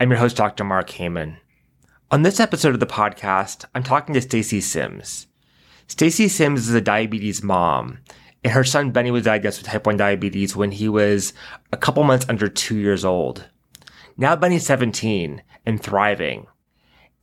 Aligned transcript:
I'm 0.00 0.10
your 0.10 0.20
host, 0.20 0.36
Dr. 0.36 0.62
Mark 0.62 0.90
Heyman. 0.90 1.38
On 2.12 2.22
this 2.22 2.38
episode 2.38 2.72
of 2.72 2.78
the 2.78 2.86
podcast, 2.86 3.64
I'm 3.74 3.82
talking 3.82 4.14
to 4.14 4.20
Stacey 4.20 4.60
Simms. 4.60 5.26
Stacey 5.88 6.28
Simms 6.28 6.68
is 6.68 6.74
a 6.74 6.80
diabetes 6.80 7.42
mom, 7.42 7.98
and 8.44 8.52
her 8.52 8.62
son 8.62 8.92
Benny 8.92 9.10
was 9.10 9.24
diagnosed 9.24 9.58
with 9.58 9.66
type 9.66 9.86
1 9.86 9.96
diabetes 9.96 10.54
when 10.54 10.70
he 10.70 10.88
was 10.88 11.32
a 11.72 11.76
couple 11.76 12.04
months 12.04 12.26
under 12.28 12.46
two 12.48 12.76
years 12.76 13.04
old. 13.04 13.48
Now 14.16 14.36
Benny's 14.36 14.64
17 14.66 15.42
and 15.66 15.82
thriving. 15.82 16.46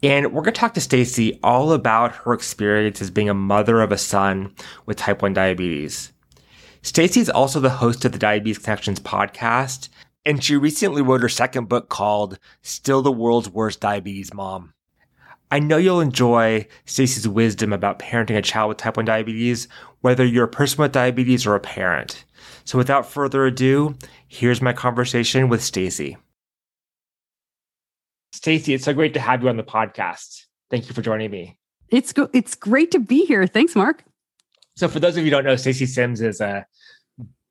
And 0.04 0.34
we're 0.34 0.42
going 0.42 0.54
to 0.54 0.60
talk 0.60 0.74
to 0.74 0.82
Stacey 0.82 1.40
all 1.42 1.72
about 1.72 2.14
her 2.26 2.34
experience 2.34 3.02
as 3.02 3.10
being 3.10 3.30
a 3.30 3.34
mother 3.34 3.80
of 3.80 3.94
a 3.94 3.98
son 3.98 4.54
with 4.86 4.98
type 4.98 5.22
1 5.22 5.32
diabetes. 5.32 6.12
Stacey 6.82 7.22
is 7.22 7.30
also 7.30 7.62
the 7.62 7.70
host 7.70 8.04
of 8.04 8.12
the 8.12 8.20
Diabetes 8.20 8.58
Connections 8.58 9.00
podcast 9.00 9.88
and 10.26 10.44
she 10.44 10.56
recently 10.56 11.02
wrote 11.02 11.22
her 11.22 11.30
second 11.30 11.70
book 11.70 11.90
called 11.90 12.40
Still 12.62 13.02
the 13.02 13.12
World's 13.12 13.50
Worst 13.50 13.80
Diabetes 13.80 14.34
Mom. 14.34 14.74
I 15.52 15.60
know 15.60 15.78
you'll 15.78 16.02
enjoy 16.02 16.68
Stacey's 16.86 17.28
wisdom 17.28 17.72
about 17.72 18.00
parenting 18.00 18.38
a 18.38 18.42
child 18.42 18.70
with 18.70 18.78
type 18.78 18.98
1 18.98 19.06
diabetes, 19.06 19.68
whether 20.02 20.26
you're 20.26 20.46
a 20.46 20.50
person 20.50 20.82
with 20.82 20.92
diabetes 20.92 21.46
or 21.46 21.56
a 21.56 21.60
parent. 21.60 22.26
So 22.66 22.78
without 22.78 23.10
further 23.10 23.46
ado, 23.46 23.96
here's 24.28 24.62
my 24.62 24.74
conversation 24.74 25.48
with 25.48 25.64
Stacey. 25.64 26.18
Stacey, 28.34 28.74
it's 28.74 28.86
so 28.86 28.94
great 28.94 29.14
to 29.14 29.20
have 29.20 29.44
you 29.44 29.50
on 29.50 29.58
the 29.58 29.64
podcast. 29.64 30.46
Thank 30.72 30.88
you 30.90 30.96
for 30.96 31.02
joining 31.02 31.30
me. 31.30 31.58
It's 31.90 32.12
go- 32.12 32.30
it's 32.34 32.56
great 32.56 32.92
to 32.92 33.00
be 33.00 33.26
here. 33.26 33.46
Thanks, 33.46 33.76
Mark. 33.76 34.04
So 34.76 34.88
for 34.88 35.00
those 35.00 35.16
of 35.16 35.20
you 35.20 35.26
who 35.26 35.30
don't 35.30 35.46
know, 35.46 35.56
Stacey 35.56 35.86
Simms 35.86 36.22
is 36.22 36.42
a 36.42 36.66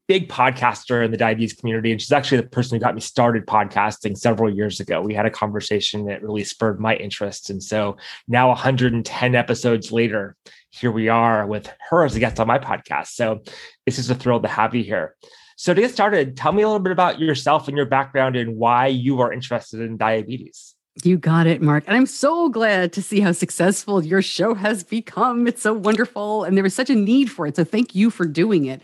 big 0.06 0.28
podcaster 0.28 1.04
in 1.04 1.10
the 1.10 1.16
diabetes 1.16 1.54
community. 1.54 1.90
And 1.90 2.00
she's 2.00 2.12
actually 2.12 2.38
the 2.38 2.48
person 2.48 2.76
who 2.76 2.80
got 2.80 2.94
me 2.94 3.00
started 3.00 3.46
podcasting 3.46 4.16
several 4.16 4.52
years 4.52 4.80
ago. 4.80 5.00
We 5.00 5.14
had 5.14 5.26
a 5.26 5.30
conversation 5.30 6.06
that 6.06 6.22
really 6.22 6.44
spurred 6.44 6.78
my 6.78 6.96
interest. 6.96 7.50
And 7.50 7.62
so 7.62 7.96
now 8.28 8.48
110 8.48 9.34
episodes 9.34 9.92
later, 9.92 10.36
here 10.70 10.90
we 10.90 11.08
are 11.08 11.46
with 11.46 11.72
her 11.88 12.04
as 12.04 12.16
a 12.16 12.20
guest 12.20 12.38
on 12.38 12.46
my 12.46 12.58
podcast. 12.58 13.08
So 13.08 13.42
it's 13.86 13.96
just 13.96 14.10
a 14.10 14.14
thrill 14.14 14.40
to 14.40 14.48
have 14.48 14.74
you 14.74 14.82
here. 14.82 15.14
So 15.56 15.72
to 15.72 15.80
get 15.80 15.92
started, 15.92 16.36
tell 16.36 16.52
me 16.52 16.62
a 16.62 16.66
little 16.66 16.80
bit 16.80 16.92
about 16.92 17.20
yourself 17.20 17.68
and 17.68 17.76
your 17.76 17.86
background 17.86 18.36
and 18.36 18.56
why 18.56 18.88
you 18.88 19.20
are 19.20 19.32
interested 19.32 19.80
in 19.80 19.96
diabetes. 19.96 20.74
You 21.02 21.16
got 21.16 21.46
it, 21.46 21.62
Mark. 21.62 21.84
And 21.86 21.96
I'm 21.96 22.06
so 22.06 22.48
glad 22.48 22.92
to 22.92 23.02
see 23.02 23.20
how 23.20 23.32
successful 23.32 24.04
your 24.04 24.22
show 24.22 24.54
has 24.54 24.84
become. 24.84 25.46
It's 25.46 25.62
so 25.62 25.72
wonderful. 25.72 26.44
And 26.44 26.56
there 26.56 26.62
was 26.62 26.74
such 26.74 26.90
a 26.90 26.94
need 26.94 27.30
for 27.30 27.46
it. 27.46 27.56
So 27.56 27.64
thank 27.64 27.94
you 27.94 28.10
for 28.10 28.26
doing 28.26 28.66
it. 28.66 28.80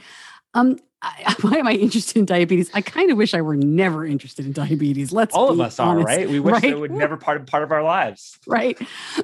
Um, 0.54 0.78
I, 1.02 1.34
why 1.40 1.56
am 1.56 1.66
I 1.66 1.72
interested 1.72 2.18
in 2.18 2.24
diabetes? 2.26 2.70
I 2.74 2.80
kind 2.80 3.10
of 3.10 3.16
wish 3.16 3.34
I 3.34 3.40
were 3.40 3.56
never 3.56 4.04
interested 4.04 4.44
in 4.44 4.52
diabetes. 4.52 5.12
Let's 5.12 5.34
all 5.34 5.50
of 5.50 5.60
us 5.60 5.78
honest, 5.78 6.04
are, 6.04 6.06
right? 6.06 6.28
We 6.28 6.40
wish 6.40 6.52
right? 6.52 6.64
it 6.64 6.78
would 6.78 6.90
never 6.90 7.16
part 7.16 7.40
of 7.40 7.46
part 7.46 7.62
of 7.62 7.72
our 7.72 7.82
lives. 7.82 8.38
Right. 8.46 8.78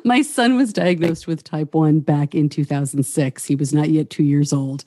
My 0.04 0.22
son 0.22 0.56
was 0.56 0.72
diagnosed 0.72 1.26
with 1.26 1.44
type 1.44 1.74
1 1.74 2.00
back 2.00 2.34
in 2.34 2.48
2006. 2.48 3.44
He 3.44 3.54
was 3.54 3.72
not 3.72 3.90
yet 3.90 4.10
2 4.10 4.22
years 4.22 4.52
old. 4.52 4.84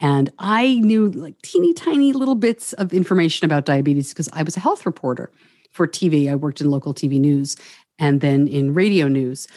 And 0.00 0.32
I 0.38 0.74
knew 0.76 1.10
like 1.10 1.40
teeny 1.42 1.74
tiny 1.74 2.12
little 2.12 2.36
bits 2.36 2.72
of 2.74 2.92
information 2.92 3.44
about 3.44 3.64
diabetes 3.64 4.10
because 4.10 4.28
I 4.32 4.44
was 4.44 4.56
a 4.56 4.60
health 4.60 4.86
reporter 4.86 5.32
for 5.72 5.88
TV. 5.88 6.30
I 6.30 6.36
worked 6.36 6.60
in 6.60 6.70
local 6.70 6.94
TV 6.94 7.18
news 7.18 7.56
and 7.98 8.20
then 8.20 8.46
in 8.46 8.74
radio 8.74 9.08
news. 9.08 9.48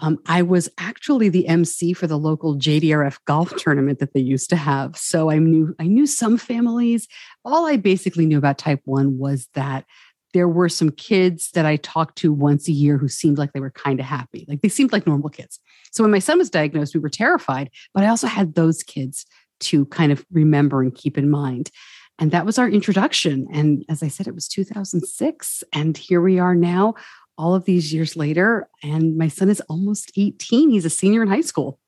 Um, 0.00 0.18
I 0.26 0.42
was 0.42 0.68
actually 0.78 1.28
the 1.30 1.48
MC 1.48 1.92
for 1.92 2.06
the 2.06 2.18
local 2.18 2.56
JDRF 2.56 3.18
golf 3.24 3.54
tournament 3.56 3.98
that 3.98 4.12
they 4.12 4.20
used 4.20 4.50
to 4.50 4.56
have. 4.56 4.96
So 4.96 5.30
I 5.30 5.38
knew 5.38 5.74
I 5.78 5.84
knew 5.84 6.06
some 6.06 6.36
families. 6.36 7.08
All 7.44 7.66
I 7.66 7.76
basically 7.76 8.26
knew 8.26 8.38
about 8.38 8.58
type 8.58 8.82
1 8.84 9.18
was 9.18 9.48
that 9.54 9.86
there 10.34 10.48
were 10.48 10.68
some 10.68 10.90
kids 10.90 11.50
that 11.54 11.64
I 11.64 11.76
talked 11.76 12.18
to 12.18 12.30
once 12.30 12.68
a 12.68 12.72
year 12.72 12.98
who 12.98 13.08
seemed 13.08 13.38
like 13.38 13.52
they 13.52 13.60
were 13.60 13.70
kind 13.70 13.98
of 13.98 14.04
happy. 14.04 14.44
Like 14.48 14.60
they 14.60 14.68
seemed 14.68 14.92
like 14.92 15.06
normal 15.06 15.30
kids. 15.30 15.60
So 15.92 16.04
when 16.04 16.10
my 16.10 16.18
son 16.18 16.36
was 16.36 16.50
diagnosed, 16.50 16.94
we 16.94 17.00
were 17.00 17.08
terrified, 17.08 17.70
but 17.94 18.04
I 18.04 18.08
also 18.08 18.26
had 18.26 18.54
those 18.54 18.82
kids 18.82 19.24
to 19.60 19.86
kind 19.86 20.12
of 20.12 20.26
remember 20.30 20.82
and 20.82 20.94
keep 20.94 21.16
in 21.16 21.30
mind. 21.30 21.70
And 22.18 22.30
that 22.32 22.46
was 22.46 22.58
our 22.58 22.68
introduction. 22.68 23.46
And 23.52 23.84
as 23.88 24.02
I 24.02 24.08
said, 24.08 24.26
it 24.26 24.34
was 24.34 24.48
2006. 24.48 25.64
And 25.72 25.96
here 25.96 26.20
we 26.20 26.38
are 26.38 26.54
now 26.54 26.94
all 27.38 27.54
of 27.54 27.64
these 27.64 27.92
years 27.92 28.16
later, 28.16 28.68
and 28.82 29.16
my 29.16 29.28
son 29.28 29.50
is 29.50 29.60
almost 29.62 30.12
18. 30.16 30.70
He's 30.70 30.84
a 30.84 30.90
senior 30.90 31.22
in 31.22 31.28
high 31.28 31.40
school. 31.42 31.78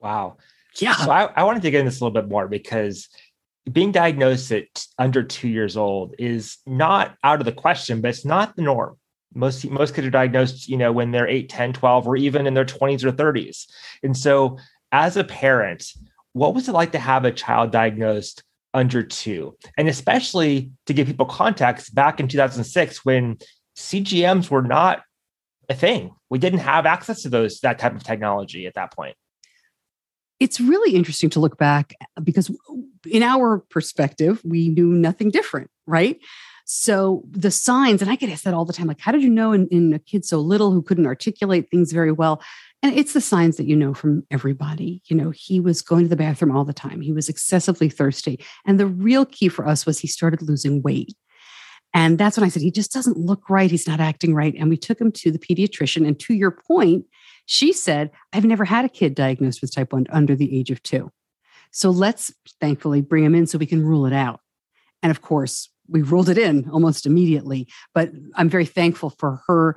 Wow. 0.00 0.36
Yeah. 0.78 0.94
So 0.96 1.10
I, 1.10 1.24
I 1.36 1.44
wanted 1.44 1.62
to 1.62 1.70
get 1.70 1.80
into 1.80 1.90
this 1.90 2.00
a 2.00 2.04
little 2.04 2.20
bit 2.20 2.30
more 2.30 2.48
because 2.48 3.08
being 3.70 3.92
diagnosed 3.92 4.50
at 4.52 4.86
under 4.98 5.22
two 5.22 5.48
years 5.48 5.76
old 5.76 6.14
is 6.18 6.58
not 6.66 7.16
out 7.24 7.40
of 7.40 7.44
the 7.44 7.52
question, 7.52 8.00
but 8.00 8.08
it's 8.08 8.24
not 8.24 8.56
the 8.56 8.62
norm. 8.62 8.96
Most 9.34 9.68
most 9.68 9.94
kids 9.94 10.06
are 10.06 10.10
diagnosed, 10.10 10.68
you 10.68 10.76
know, 10.76 10.90
when 10.90 11.12
they're 11.12 11.28
8, 11.28 11.48
10, 11.48 11.72
12, 11.74 12.06
or 12.06 12.16
even 12.16 12.46
in 12.46 12.54
their 12.54 12.64
20s 12.64 13.04
or 13.04 13.12
30s. 13.12 13.66
And 14.02 14.16
so 14.16 14.58
as 14.90 15.16
a 15.16 15.22
parent, 15.22 15.84
what 16.32 16.54
was 16.54 16.68
it 16.68 16.72
like 16.72 16.92
to 16.92 16.98
have 16.98 17.24
a 17.24 17.32
child 17.32 17.70
diagnosed 17.70 18.42
under 18.74 19.02
two? 19.02 19.56
And 19.76 19.88
especially 19.88 20.72
to 20.86 20.92
give 20.92 21.06
people 21.06 21.26
context, 21.26 21.94
back 21.94 22.18
in 22.18 22.26
2006, 22.26 23.04
when 23.04 23.38
CGMs 23.76 24.50
were 24.50 24.62
not 24.62 25.02
a 25.68 25.74
thing. 25.74 26.14
We 26.28 26.38
didn't 26.38 26.60
have 26.60 26.86
access 26.86 27.22
to 27.22 27.28
those 27.28 27.60
that 27.60 27.78
type 27.78 27.94
of 27.94 28.02
technology 28.02 28.66
at 28.66 28.74
that 28.74 28.92
point. 28.92 29.16
It's 30.38 30.60
really 30.60 30.94
interesting 30.94 31.30
to 31.30 31.40
look 31.40 31.58
back 31.58 31.94
because 32.22 32.50
in 33.08 33.22
our 33.22 33.58
perspective, 33.70 34.40
we 34.44 34.68
knew 34.68 34.86
nothing 34.86 35.30
different, 35.30 35.70
right? 35.86 36.18
So 36.64 37.24
the 37.28 37.50
signs, 37.50 38.00
and 38.00 38.10
I 38.10 38.14
get 38.14 38.30
asked 38.30 38.44
that 38.44 38.54
all 38.54 38.64
the 38.64 38.72
time, 38.72 38.86
like, 38.86 39.00
how 39.00 39.10
did 39.12 39.22
you 39.22 39.28
know 39.28 39.52
in, 39.52 39.66
in 39.68 39.92
a 39.92 39.98
kid 39.98 40.24
so 40.24 40.38
little 40.38 40.70
who 40.70 40.82
couldn't 40.82 41.06
articulate 41.06 41.68
things 41.68 41.92
very 41.92 42.12
well? 42.12 42.40
And 42.82 42.96
it's 42.96 43.12
the 43.12 43.20
signs 43.20 43.56
that 43.56 43.66
you 43.66 43.76
know 43.76 43.92
from 43.92 44.24
everybody. 44.30 45.02
You 45.06 45.16
know, 45.16 45.30
he 45.30 45.60
was 45.60 45.82
going 45.82 46.04
to 46.04 46.08
the 46.08 46.16
bathroom 46.16 46.56
all 46.56 46.64
the 46.64 46.72
time. 46.72 47.00
He 47.00 47.12
was 47.12 47.28
excessively 47.28 47.88
thirsty. 47.90 48.38
And 48.64 48.78
the 48.78 48.86
real 48.86 49.26
key 49.26 49.48
for 49.48 49.66
us 49.66 49.84
was 49.84 49.98
he 49.98 50.06
started 50.06 50.42
losing 50.42 50.80
weight. 50.80 51.12
And 51.92 52.18
that's 52.18 52.36
when 52.36 52.44
I 52.44 52.48
said, 52.48 52.62
he 52.62 52.70
just 52.70 52.92
doesn't 52.92 53.16
look 53.16 53.50
right. 53.50 53.70
He's 53.70 53.88
not 53.88 54.00
acting 54.00 54.34
right. 54.34 54.54
And 54.56 54.68
we 54.68 54.76
took 54.76 55.00
him 55.00 55.10
to 55.12 55.30
the 55.30 55.38
pediatrician. 55.38 56.06
And 56.06 56.18
to 56.20 56.34
your 56.34 56.52
point, 56.52 57.06
she 57.46 57.72
said, 57.72 58.10
I've 58.32 58.44
never 58.44 58.64
had 58.64 58.84
a 58.84 58.88
kid 58.88 59.14
diagnosed 59.14 59.60
with 59.60 59.74
type 59.74 59.92
1 59.92 60.06
under 60.10 60.36
the 60.36 60.56
age 60.56 60.70
of 60.70 60.82
two. 60.82 61.10
So 61.72 61.90
let's 61.90 62.32
thankfully 62.60 63.00
bring 63.00 63.24
him 63.24 63.34
in 63.34 63.46
so 63.46 63.58
we 63.58 63.66
can 63.66 63.84
rule 63.84 64.06
it 64.06 64.12
out. 64.12 64.40
And 65.02 65.10
of 65.10 65.22
course, 65.22 65.68
we 65.88 66.02
ruled 66.02 66.28
it 66.28 66.38
in 66.38 66.68
almost 66.70 67.06
immediately. 67.06 67.66
But 67.92 68.10
I'm 68.36 68.48
very 68.48 68.66
thankful 68.66 69.10
for 69.10 69.40
her 69.48 69.76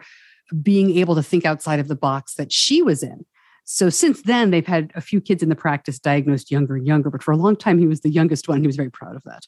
being 0.62 0.98
able 0.98 1.15
to 1.15 1.24
think 1.24 1.45
outside 1.45 1.80
of 1.80 1.88
the 1.88 1.95
box 1.95 2.36
that 2.36 2.51
she 2.51 2.83
was 2.83 3.01
in 3.01 3.25
So 3.65 3.89
since 3.89 4.21
then, 4.24 4.51
they've 4.51 4.68
had 4.68 4.92
a 4.94 5.01
few 5.01 5.21
kids 5.21 5.42
in 5.42 5.50
the 5.50 5.56
practice 5.56 5.98
diagnosed 5.98 6.51
younger 6.51 6.75
and 6.75 6.86
younger, 6.86 7.10
but 7.10 7.24
for 7.24 7.31
a 7.31 7.38
long 7.38 7.56
time, 7.56 7.80
he 7.80 7.88
was 7.88 8.01
the 8.01 8.10
youngest 8.10 8.48
one. 8.48 8.62
He 8.62 8.68
was 8.68 8.75
very 8.75 8.92
proud 8.92 9.15
of 9.15 9.24
that. 9.24 9.48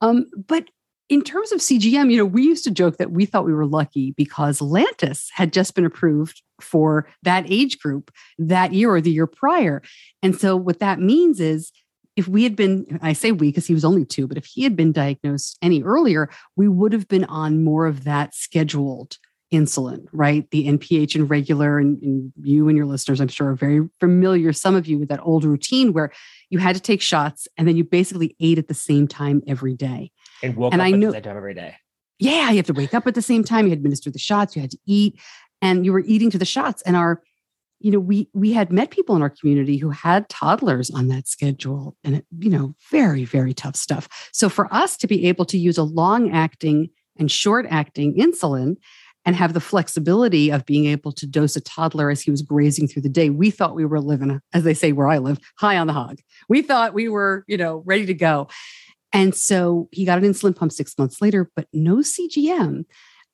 Um, 0.00 0.26
but 0.48 0.64
in 1.12 1.20
terms 1.20 1.52
of 1.52 1.60
CGM, 1.60 2.10
you 2.10 2.16
know, 2.16 2.24
we 2.24 2.42
used 2.42 2.64
to 2.64 2.70
joke 2.70 2.96
that 2.96 3.10
we 3.10 3.26
thought 3.26 3.44
we 3.44 3.52
were 3.52 3.66
lucky 3.66 4.12
because 4.12 4.60
Lantus 4.60 5.26
had 5.30 5.52
just 5.52 5.74
been 5.74 5.84
approved 5.84 6.40
for 6.58 7.06
that 7.22 7.44
age 7.50 7.78
group 7.80 8.10
that 8.38 8.72
year 8.72 8.94
or 8.94 9.02
the 9.02 9.10
year 9.10 9.26
prior. 9.26 9.82
And 10.22 10.40
so 10.40 10.56
what 10.56 10.78
that 10.78 11.00
means 11.00 11.38
is 11.38 11.70
if 12.16 12.28
we 12.28 12.44
had 12.44 12.56
been, 12.56 12.98
I 13.02 13.12
say 13.12 13.30
we 13.30 13.48
because 13.48 13.66
he 13.66 13.74
was 13.74 13.84
only 13.84 14.06
two, 14.06 14.26
but 14.26 14.38
if 14.38 14.46
he 14.46 14.62
had 14.62 14.74
been 14.74 14.90
diagnosed 14.90 15.58
any 15.60 15.82
earlier, 15.82 16.30
we 16.56 16.66
would 16.66 16.94
have 16.94 17.08
been 17.08 17.24
on 17.24 17.62
more 17.62 17.84
of 17.84 18.04
that 18.04 18.34
scheduled 18.34 19.18
insulin, 19.52 20.06
right? 20.12 20.50
The 20.50 20.66
NPH 20.66 21.14
and 21.14 21.28
regular, 21.28 21.78
and, 21.78 22.02
and, 22.02 22.32
you 22.42 22.68
and 22.68 22.76
your 22.76 22.86
listeners, 22.86 23.20
I'm 23.20 23.28
sure, 23.28 23.50
are 23.50 23.54
very 23.54 23.86
familiar, 24.00 24.54
some 24.54 24.74
of 24.74 24.86
you, 24.86 24.98
with 24.98 25.10
that 25.10 25.20
old 25.22 25.44
routine 25.44 25.92
where 25.92 26.10
you 26.48 26.58
had 26.58 26.74
to 26.74 26.80
take 26.80 27.02
shots 27.02 27.46
and 27.58 27.68
then 27.68 27.76
you 27.76 27.84
basically 27.84 28.34
ate 28.40 28.56
at 28.56 28.68
the 28.68 28.74
same 28.74 29.06
time 29.06 29.42
every 29.46 29.74
day. 29.74 30.10
And 30.42 30.56
woke 30.56 30.72
and 30.72 30.80
up 30.80 30.86
I 30.86 30.90
know, 30.90 31.08
at 31.08 31.10
the 31.10 31.16
same 31.16 31.22
time 31.22 31.36
every 31.36 31.54
day. 31.54 31.76
Yeah, 32.18 32.50
you 32.50 32.56
have 32.56 32.66
to 32.66 32.72
wake 32.72 32.94
up 32.94 33.06
at 33.06 33.14
the 33.14 33.22
same 33.22 33.44
time. 33.44 33.66
You 33.66 33.72
administer 33.72 34.10
the 34.10 34.18
shots. 34.18 34.54
You 34.54 34.62
had 34.62 34.70
to 34.70 34.78
eat, 34.86 35.20
and 35.60 35.84
you 35.84 35.92
were 35.92 36.04
eating 36.06 36.30
to 36.30 36.38
the 36.38 36.44
shots. 36.44 36.82
And 36.82 36.96
our, 36.96 37.22
you 37.80 37.90
know, 37.90 37.98
we 37.98 38.28
we 38.32 38.52
had 38.52 38.72
met 38.72 38.90
people 38.90 39.16
in 39.16 39.22
our 39.22 39.30
community 39.30 39.76
who 39.76 39.90
had 39.90 40.28
toddlers 40.28 40.90
on 40.90 41.08
that 41.08 41.26
schedule, 41.26 41.96
and 42.04 42.16
it, 42.16 42.26
you 42.38 42.50
know, 42.50 42.74
very 42.90 43.24
very 43.24 43.54
tough 43.54 43.76
stuff. 43.76 44.08
So 44.32 44.48
for 44.48 44.72
us 44.72 44.96
to 44.98 45.06
be 45.06 45.26
able 45.26 45.44
to 45.46 45.58
use 45.58 45.78
a 45.78 45.82
long 45.82 46.30
acting 46.30 46.90
and 47.18 47.30
short 47.30 47.66
acting 47.68 48.14
insulin 48.14 48.76
and 49.24 49.36
have 49.36 49.52
the 49.52 49.60
flexibility 49.60 50.50
of 50.50 50.66
being 50.66 50.86
able 50.86 51.12
to 51.12 51.26
dose 51.26 51.54
a 51.56 51.60
toddler 51.60 52.10
as 52.10 52.20
he 52.20 52.30
was 52.30 52.42
grazing 52.42 52.88
through 52.88 53.02
the 53.02 53.08
day. 53.08 53.30
We 53.30 53.50
thought 53.50 53.76
we 53.76 53.84
were 53.84 54.00
living, 54.00 54.40
as 54.52 54.64
they 54.64 54.74
say 54.74 54.92
where 54.92 55.08
I 55.08 55.18
live, 55.18 55.38
high 55.58 55.78
on 55.78 55.86
the 55.86 55.92
hog. 55.92 56.18
We 56.48 56.62
thought 56.62 56.94
we 56.94 57.08
were, 57.08 57.44
you 57.46 57.56
know, 57.56 57.82
ready 57.86 58.06
to 58.06 58.14
go. 58.14 58.48
And 59.12 59.34
so 59.34 59.88
he 59.92 60.04
got 60.04 60.18
an 60.18 60.24
insulin 60.24 60.56
pump 60.56 60.72
six 60.72 60.96
months 60.98 61.20
later, 61.20 61.50
but 61.54 61.66
no 61.72 61.96
CGM. 61.96 62.84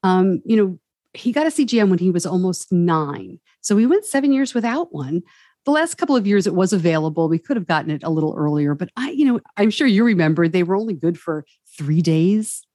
Um, 0.03 0.43
you 0.45 0.57
know, 0.57 0.79
he 1.15 1.33
got 1.33 1.47
a 1.47 1.51
CGM 1.51 1.89
when 1.89 1.99
he 1.99 2.11
was 2.11 2.27
almost 2.27 2.73
nine. 2.73 3.39
So 3.61 3.77
we 3.77 3.87
went 3.87 4.05
seven 4.05 4.33
years 4.33 4.55
without 4.55 4.93
one. 4.93 5.23
The 5.65 5.71
last 5.71 5.97
couple 5.97 6.17
of 6.17 6.27
years 6.27 6.47
it 6.47 6.55
was 6.55 6.73
available. 6.73 7.29
We 7.29 7.39
could 7.39 7.57
have 7.57 7.67
gotten 7.67 7.91
it 7.91 8.03
a 8.03 8.11
little 8.11 8.35
earlier, 8.37 8.75
but 8.75 8.91
I, 8.97 9.11
you 9.11 9.25
know, 9.25 9.41
I'm 9.57 9.71
sure 9.71 9.87
you 9.87 10.05
remember 10.05 10.49
they 10.49 10.63
were 10.63 10.77
only 10.77 10.95
good 10.95 11.19
for 11.19 11.45
three 11.77 12.01
days 12.01 12.67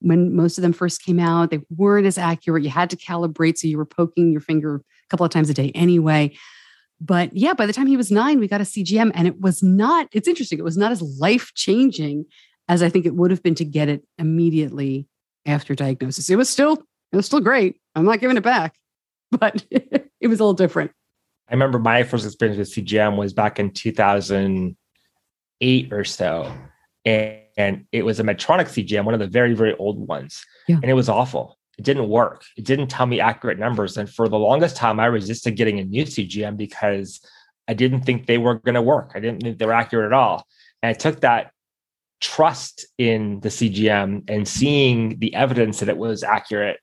when 0.00 0.34
most 0.34 0.58
of 0.58 0.62
them 0.62 0.72
first 0.72 1.02
came 1.02 1.18
out. 1.18 1.50
They 1.50 1.60
weren't 1.70 2.06
as 2.06 2.18
accurate. 2.18 2.64
You 2.64 2.70
had 2.70 2.90
to 2.90 2.96
calibrate. 2.96 3.58
So 3.58 3.68
you 3.68 3.78
were 3.78 3.86
poking 3.86 4.32
your 4.32 4.40
finger 4.40 4.76
a 4.76 5.08
couple 5.08 5.24
of 5.24 5.32
times 5.32 5.48
a 5.48 5.54
day 5.54 5.70
anyway. 5.74 6.36
But 7.00 7.36
yeah, 7.36 7.54
by 7.54 7.66
the 7.66 7.72
time 7.72 7.86
he 7.86 7.96
was 7.96 8.12
nine, 8.12 8.38
we 8.38 8.46
got 8.46 8.60
a 8.60 8.64
CGM 8.64 9.10
and 9.14 9.26
it 9.26 9.40
was 9.40 9.62
not, 9.62 10.08
it's 10.12 10.28
interesting, 10.28 10.58
it 10.58 10.64
was 10.64 10.76
not 10.76 10.92
as 10.92 11.02
life 11.02 11.52
changing 11.54 12.26
as 12.68 12.82
I 12.82 12.88
think 12.88 13.06
it 13.06 13.14
would 13.14 13.30
have 13.30 13.42
been 13.42 13.54
to 13.56 13.64
get 13.64 13.88
it 13.88 14.04
immediately 14.18 15.08
after 15.46 15.74
diagnosis. 15.74 16.30
It 16.30 16.36
was 16.36 16.48
still, 16.48 16.74
it 17.12 17.16
was 17.16 17.26
still 17.26 17.40
great. 17.40 17.80
I'm 17.94 18.04
not 18.04 18.20
giving 18.20 18.36
it 18.36 18.42
back, 18.42 18.74
but 19.30 19.64
it 19.70 20.28
was 20.28 20.40
a 20.40 20.44
little 20.44 20.54
different. 20.54 20.92
I 21.48 21.54
remember 21.54 21.78
my 21.78 22.02
first 22.02 22.24
experience 22.24 22.58
with 22.58 22.72
CGM 22.72 23.16
was 23.16 23.32
back 23.32 23.58
in 23.58 23.72
2008 23.72 25.92
or 25.92 26.04
so. 26.04 26.52
And 27.04 27.42
and 27.56 27.86
it 27.92 28.04
was 28.04 28.20
a 28.20 28.24
Medtronic 28.24 28.66
CGM, 28.66 29.04
one 29.04 29.14
of 29.14 29.20
the 29.20 29.26
very, 29.26 29.54
very 29.54 29.74
old 29.76 30.06
ones. 30.08 30.44
Yeah. 30.68 30.76
And 30.76 30.90
it 30.90 30.94
was 30.94 31.08
awful. 31.08 31.58
It 31.78 31.84
didn't 31.84 32.08
work. 32.08 32.44
It 32.56 32.64
didn't 32.64 32.88
tell 32.88 33.06
me 33.06 33.20
accurate 33.20 33.58
numbers. 33.58 33.96
And 33.96 34.08
for 34.08 34.28
the 34.28 34.38
longest 34.38 34.76
time, 34.76 35.00
I 35.00 35.06
resisted 35.06 35.56
getting 35.56 35.78
a 35.78 35.84
new 35.84 36.04
CGM 36.04 36.56
because 36.56 37.20
I 37.68 37.74
didn't 37.74 38.02
think 38.02 38.26
they 38.26 38.38
were 38.38 38.56
going 38.56 38.74
to 38.74 38.82
work. 38.82 39.12
I 39.14 39.20
didn't 39.20 39.42
think 39.42 39.58
they 39.58 39.66
were 39.66 39.72
accurate 39.72 40.06
at 40.06 40.12
all. 40.12 40.46
And 40.82 40.90
I 40.90 40.92
took 40.92 41.20
that 41.20 41.51
trust 42.22 42.86
in 42.96 43.40
the 43.40 43.50
CGM 43.50 44.24
and 44.28 44.48
seeing 44.48 45.18
the 45.18 45.34
evidence 45.34 45.80
that 45.80 45.90
it 45.90 45.98
was 45.98 46.22
accurate 46.22 46.78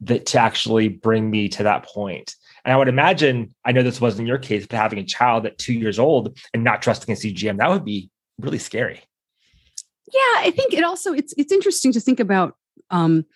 that 0.00 0.26
to 0.26 0.38
actually 0.40 0.88
bring 0.88 1.30
me 1.30 1.48
to 1.50 1.62
that 1.62 1.84
point. 1.84 2.34
And 2.64 2.72
I 2.72 2.76
would 2.76 2.88
imagine, 2.88 3.54
I 3.64 3.72
know 3.72 3.82
this 3.82 4.00
wasn't 4.00 4.26
your 4.26 4.38
case, 4.38 4.66
but 4.66 4.76
having 4.76 4.98
a 4.98 5.04
child 5.04 5.46
at 5.46 5.58
two 5.58 5.74
years 5.74 5.98
old 5.98 6.36
and 6.52 6.64
not 6.64 6.82
trusting 6.82 7.12
a 7.12 7.16
CGM, 7.16 7.58
that 7.58 7.70
would 7.70 7.84
be 7.84 8.10
really 8.40 8.58
scary 8.58 9.02
yeah 10.12 10.34
i 10.38 10.50
think 10.50 10.72
it 10.72 10.84
also 10.84 11.12
it's 11.12 11.34
it's 11.36 11.52
interesting 11.52 11.92
to 11.92 12.00
think 12.00 12.20
about 12.20 12.56
um, 12.90 13.26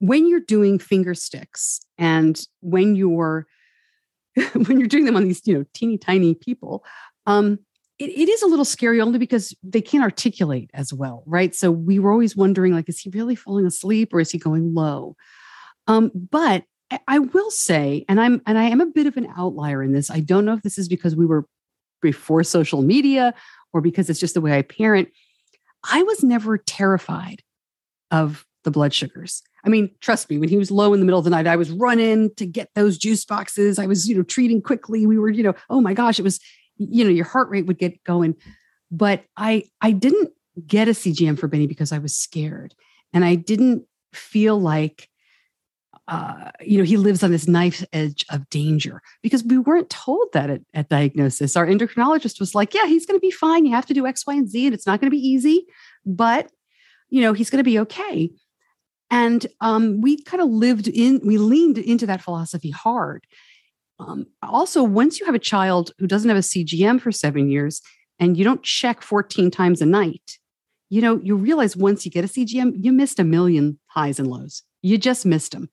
when 0.00 0.26
you're 0.26 0.40
doing 0.40 0.78
finger 0.78 1.14
sticks 1.14 1.80
and 1.98 2.46
when 2.60 2.96
you're 2.96 3.46
when 4.52 4.78
you're 4.78 4.88
doing 4.88 5.04
them 5.04 5.16
on 5.16 5.24
these 5.24 5.46
you 5.46 5.56
know 5.56 5.64
teeny 5.72 5.98
tiny 5.98 6.34
people 6.34 6.84
um, 7.26 7.58
it, 8.04 8.10
it 8.10 8.28
is 8.28 8.42
a 8.42 8.46
little 8.46 8.64
scary 8.64 9.00
only 9.00 9.18
because 9.18 9.54
they 9.62 9.80
can't 9.80 10.04
articulate 10.04 10.70
as 10.74 10.92
well 10.92 11.22
right 11.26 11.54
so 11.54 11.70
we 11.70 11.98
were 11.98 12.12
always 12.12 12.36
wondering 12.36 12.72
like 12.72 12.88
is 12.88 13.00
he 13.00 13.10
really 13.10 13.34
falling 13.34 13.66
asleep 13.66 14.12
or 14.12 14.20
is 14.20 14.30
he 14.30 14.38
going 14.38 14.74
low 14.74 15.16
um, 15.86 16.10
but 16.14 16.64
I 17.08 17.18
will 17.18 17.50
say, 17.50 18.04
and 18.08 18.20
I'm 18.20 18.42
and 18.46 18.58
I 18.58 18.64
am 18.64 18.80
a 18.80 18.86
bit 18.86 19.06
of 19.06 19.16
an 19.16 19.28
outlier 19.36 19.82
in 19.82 19.92
this. 19.92 20.10
I 20.10 20.20
don't 20.20 20.44
know 20.44 20.54
if 20.54 20.62
this 20.62 20.78
is 20.78 20.88
because 20.88 21.16
we 21.16 21.26
were 21.26 21.46
before 22.02 22.44
social 22.44 22.82
media 22.82 23.34
or 23.72 23.80
because 23.80 24.10
it's 24.10 24.20
just 24.20 24.34
the 24.34 24.40
way 24.40 24.56
I 24.56 24.62
parent. 24.62 25.08
I 25.90 26.02
was 26.02 26.22
never 26.22 26.58
terrified 26.58 27.42
of 28.10 28.46
the 28.64 28.70
blood 28.70 28.94
sugars. 28.94 29.42
I 29.64 29.68
mean, 29.68 29.90
trust 30.00 30.28
me, 30.28 30.38
when 30.38 30.48
he 30.48 30.56
was 30.56 30.70
low 30.70 30.92
in 30.92 31.00
the 31.00 31.06
middle 31.06 31.18
of 31.18 31.24
the 31.24 31.30
night, 31.30 31.46
I 31.46 31.56
was 31.56 31.70
running 31.70 32.34
to 32.36 32.46
get 32.46 32.70
those 32.74 32.98
juice 32.98 33.24
boxes. 33.24 33.78
I 33.78 33.86
was, 33.86 34.08
you 34.08 34.16
know, 34.16 34.22
treating 34.22 34.60
quickly. 34.62 35.06
We 35.06 35.18
were, 35.18 35.30
you 35.30 35.42
know, 35.42 35.54
oh 35.70 35.80
my 35.80 35.94
gosh, 35.94 36.18
it 36.18 36.22
was, 36.22 36.38
you 36.76 37.04
know, 37.04 37.10
your 37.10 37.24
heart 37.24 37.48
rate 37.50 37.66
would 37.66 37.78
get 37.78 38.02
going. 38.04 38.36
But 38.90 39.24
I 39.36 39.64
I 39.80 39.92
didn't 39.92 40.30
get 40.66 40.88
a 40.88 40.92
CGM 40.92 41.38
for 41.38 41.48
Benny 41.48 41.66
because 41.66 41.92
I 41.92 41.98
was 41.98 42.14
scared. 42.14 42.74
And 43.12 43.24
I 43.24 43.34
didn't 43.34 43.84
feel 44.12 44.60
like 44.60 45.08
uh, 46.06 46.50
you 46.60 46.76
know, 46.76 46.84
he 46.84 46.98
lives 46.98 47.22
on 47.22 47.30
this 47.30 47.48
knife 47.48 47.82
edge 47.92 48.26
of 48.28 48.48
danger 48.50 49.00
because 49.22 49.42
we 49.42 49.56
weren't 49.56 49.88
told 49.88 50.28
that 50.34 50.50
at, 50.50 50.60
at 50.74 50.88
diagnosis. 50.90 51.56
Our 51.56 51.66
endocrinologist 51.66 52.40
was 52.40 52.54
like, 52.54 52.74
yeah, 52.74 52.86
he's 52.86 53.06
going 53.06 53.16
to 53.18 53.22
be 53.22 53.30
fine. 53.30 53.64
You 53.64 53.72
have 53.72 53.86
to 53.86 53.94
do 53.94 54.06
X, 54.06 54.26
Y, 54.26 54.34
and 54.34 54.48
Z, 54.48 54.66
and 54.66 54.74
it's 54.74 54.86
not 54.86 55.00
going 55.00 55.10
to 55.10 55.16
be 55.16 55.26
easy, 55.26 55.66
but, 56.04 56.50
you 57.08 57.22
know, 57.22 57.32
he's 57.32 57.48
going 57.48 57.60
to 57.60 57.70
be 57.70 57.78
okay. 57.78 58.30
And 59.10 59.46
um, 59.62 60.02
we 60.02 60.22
kind 60.22 60.42
of 60.42 60.50
lived 60.50 60.88
in, 60.88 61.20
we 61.24 61.38
leaned 61.38 61.78
into 61.78 62.06
that 62.06 62.20
philosophy 62.20 62.70
hard. 62.70 63.26
Um, 64.06 64.26
also, 64.42 64.82
once 64.82 65.18
you 65.18 65.26
have 65.26 65.34
a 65.34 65.40
child 65.40 65.92
who 65.98 66.06
doesn't 66.06 66.28
have 66.28 66.36
a 66.36 66.40
CGM 66.40 67.00
for 67.00 67.12
seven 67.12 67.48
years 67.48 67.80
and 68.18 68.36
you 68.36 68.44
don't 68.44 68.62
check 68.62 69.02
14 69.02 69.50
times 69.50 69.80
a 69.80 69.86
night, 69.86 70.38
you 70.90 71.00
know, 71.00 71.18
you 71.22 71.36
realize 71.36 71.76
once 71.76 72.04
you 72.04 72.10
get 72.10 72.24
a 72.24 72.28
CGM, 72.28 72.72
you 72.76 72.92
missed 72.92 73.18
a 73.18 73.24
million 73.24 73.78
highs 73.86 74.18
and 74.18 74.28
lows. 74.28 74.62
You 74.82 74.98
just 74.98 75.24
missed 75.24 75.52
them. 75.52 75.70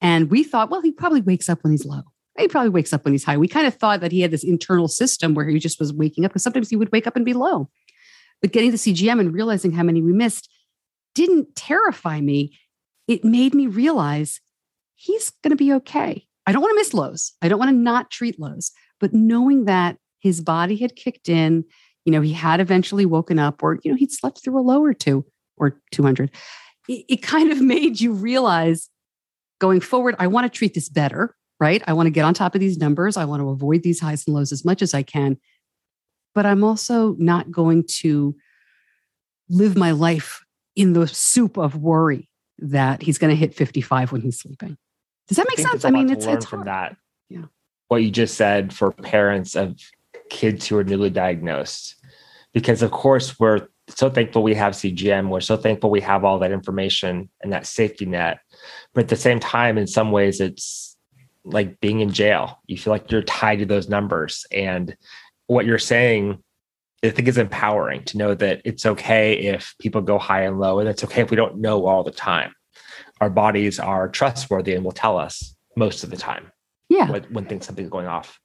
And 0.00 0.30
we 0.30 0.44
thought, 0.44 0.70
well, 0.70 0.80
he 0.80 0.92
probably 0.92 1.20
wakes 1.20 1.48
up 1.48 1.62
when 1.62 1.72
he's 1.72 1.84
low. 1.84 2.02
He 2.38 2.48
probably 2.48 2.70
wakes 2.70 2.92
up 2.92 3.04
when 3.04 3.12
he's 3.12 3.24
high. 3.24 3.36
We 3.36 3.48
kind 3.48 3.66
of 3.66 3.74
thought 3.74 4.00
that 4.00 4.12
he 4.12 4.20
had 4.20 4.30
this 4.30 4.44
internal 4.44 4.86
system 4.86 5.34
where 5.34 5.46
he 5.48 5.58
just 5.58 5.80
was 5.80 5.92
waking 5.92 6.24
up 6.24 6.30
because 6.30 6.44
sometimes 6.44 6.70
he 6.70 6.76
would 6.76 6.92
wake 6.92 7.06
up 7.06 7.16
and 7.16 7.24
be 7.24 7.34
low. 7.34 7.68
But 8.40 8.52
getting 8.52 8.70
the 8.70 8.76
CGM 8.76 9.18
and 9.18 9.34
realizing 9.34 9.72
how 9.72 9.82
many 9.82 10.00
we 10.00 10.12
missed 10.12 10.48
didn't 11.16 11.56
terrify 11.56 12.20
me. 12.20 12.56
It 13.08 13.24
made 13.24 13.54
me 13.54 13.66
realize 13.66 14.40
he's 14.94 15.30
going 15.42 15.50
to 15.50 15.56
be 15.56 15.72
okay. 15.72 16.27
I 16.48 16.52
don't 16.52 16.62
want 16.62 16.70
to 16.72 16.76
miss 16.76 16.94
lows. 16.94 17.34
I 17.42 17.48
don't 17.48 17.58
want 17.58 17.68
to 17.68 17.76
not 17.76 18.10
treat 18.10 18.40
lows. 18.40 18.72
But 19.00 19.12
knowing 19.12 19.66
that 19.66 19.98
his 20.20 20.40
body 20.40 20.76
had 20.76 20.96
kicked 20.96 21.28
in, 21.28 21.62
you 22.06 22.10
know, 22.10 22.22
he 22.22 22.32
had 22.32 22.58
eventually 22.58 23.04
woken 23.04 23.38
up 23.38 23.62
or, 23.62 23.78
you 23.84 23.90
know, 23.90 23.98
he'd 23.98 24.10
slept 24.10 24.42
through 24.42 24.58
a 24.58 24.62
low 24.62 24.82
or 24.82 24.94
two 24.94 25.26
or 25.58 25.78
200, 25.92 26.30
it, 26.88 27.04
it 27.06 27.22
kind 27.22 27.52
of 27.52 27.60
made 27.74 28.00
you 28.00 28.14
realize 28.14 28.88
going 29.60 29.80
forward, 29.82 30.16
I 30.18 30.26
want 30.26 30.50
to 30.50 30.56
treat 30.56 30.72
this 30.72 30.88
better, 30.88 31.36
right? 31.60 31.82
I 31.86 31.92
want 31.92 32.06
to 32.06 32.10
get 32.10 32.24
on 32.24 32.32
top 32.32 32.54
of 32.54 32.62
these 32.62 32.78
numbers. 32.78 33.18
I 33.18 33.26
want 33.26 33.42
to 33.42 33.50
avoid 33.50 33.82
these 33.82 34.00
highs 34.00 34.26
and 34.26 34.34
lows 34.34 34.50
as 34.50 34.64
much 34.64 34.80
as 34.80 34.94
I 34.94 35.02
can. 35.02 35.36
But 36.34 36.46
I'm 36.46 36.64
also 36.64 37.14
not 37.18 37.50
going 37.50 37.84
to 37.98 38.34
live 39.50 39.76
my 39.76 39.90
life 39.90 40.42
in 40.76 40.94
the 40.94 41.06
soup 41.06 41.58
of 41.58 41.76
worry 41.76 42.30
that 42.56 43.02
he's 43.02 43.18
going 43.18 43.30
to 43.30 43.36
hit 43.36 43.54
55 43.54 44.12
when 44.12 44.22
he's 44.22 44.40
sleeping. 44.40 44.78
Does 45.28 45.36
that 45.36 45.46
make 45.48 45.58
sense? 45.58 45.84
I 45.84 45.90
mean, 45.90 46.10
it's, 46.10 46.26
it's 46.26 46.46
from 46.46 46.64
that. 46.64 46.96
Yeah. 47.28 47.44
What 47.88 48.02
you 48.02 48.10
just 48.10 48.36
said 48.36 48.72
for 48.72 48.92
parents 48.92 49.54
of 49.54 49.78
kids 50.30 50.66
who 50.66 50.76
are 50.78 50.84
newly 50.84 51.10
diagnosed, 51.10 51.96
because 52.52 52.82
of 52.82 52.90
course 52.90 53.38
we're 53.38 53.68
so 53.88 54.10
thankful 54.10 54.42
we 54.42 54.54
have 54.54 54.74
CGM. 54.74 55.28
We're 55.28 55.40
so 55.40 55.56
thankful 55.56 55.90
we 55.90 56.00
have 56.00 56.24
all 56.24 56.38
that 56.40 56.52
information 56.52 57.28
and 57.42 57.52
that 57.52 57.66
safety 57.66 58.06
net. 58.06 58.40
But 58.94 59.04
at 59.04 59.08
the 59.08 59.16
same 59.16 59.40
time, 59.40 59.78
in 59.78 59.86
some 59.86 60.12
ways, 60.12 60.40
it's 60.40 60.96
like 61.44 61.80
being 61.80 62.00
in 62.00 62.12
jail. 62.12 62.60
You 62.66 62.76
feel 62.76 62.92
like 62.92 63.10
you're 63.10 63.22
tied 63.22 63.60
to 63.60 63.66
those 63.66 63.88
numbers. 63.88 64.46
And 64.52 64.96
what 65.46 65.66
you're 65.66 65.78
saying, 65.78 66.42
I 67.02 67.10
think 67.10 67.28
is 67.28 67.38
empowering 67.38 68.04
to 68.04 68.18
know 68.18 68.34
that 68.34 68.60
it's 68.64 68.84
okay 68.84 69.38
if 69.38 69.74
people 69.80 70.02
go 70.02 70.18
high 70.18 70.42
and 70.42 70.58
low, 70.58 70.80
and 70.80 70.88
it's 70.88 71.04
okay 71.04 71.22
if 71.22 71.30
we 71.30 71.36
don't 71.36 71.58
know 71.58 71.86
all 71.86 72.02
the 72.02 72.10
time. 72.10 72.52
Our 73.20 73.30
bodies 73.30 73.78
are 73.78 74.08
trustworthy 74.08 74.74
and 74.74 74.84
will 74.84 74.92
tell 74.92 75.18
us 75.18 75.56
most 75.76 76.04
of 76.04 76.10
the 76.10 76.16
time. 76.16 76.50
Yeah. 76.88 77.10
When, 77.10 77.22
when 77.24 77.44
things 77.44 77.66
something's 77.66 77.90
going 77.90 78.06
off. 78.06 78.38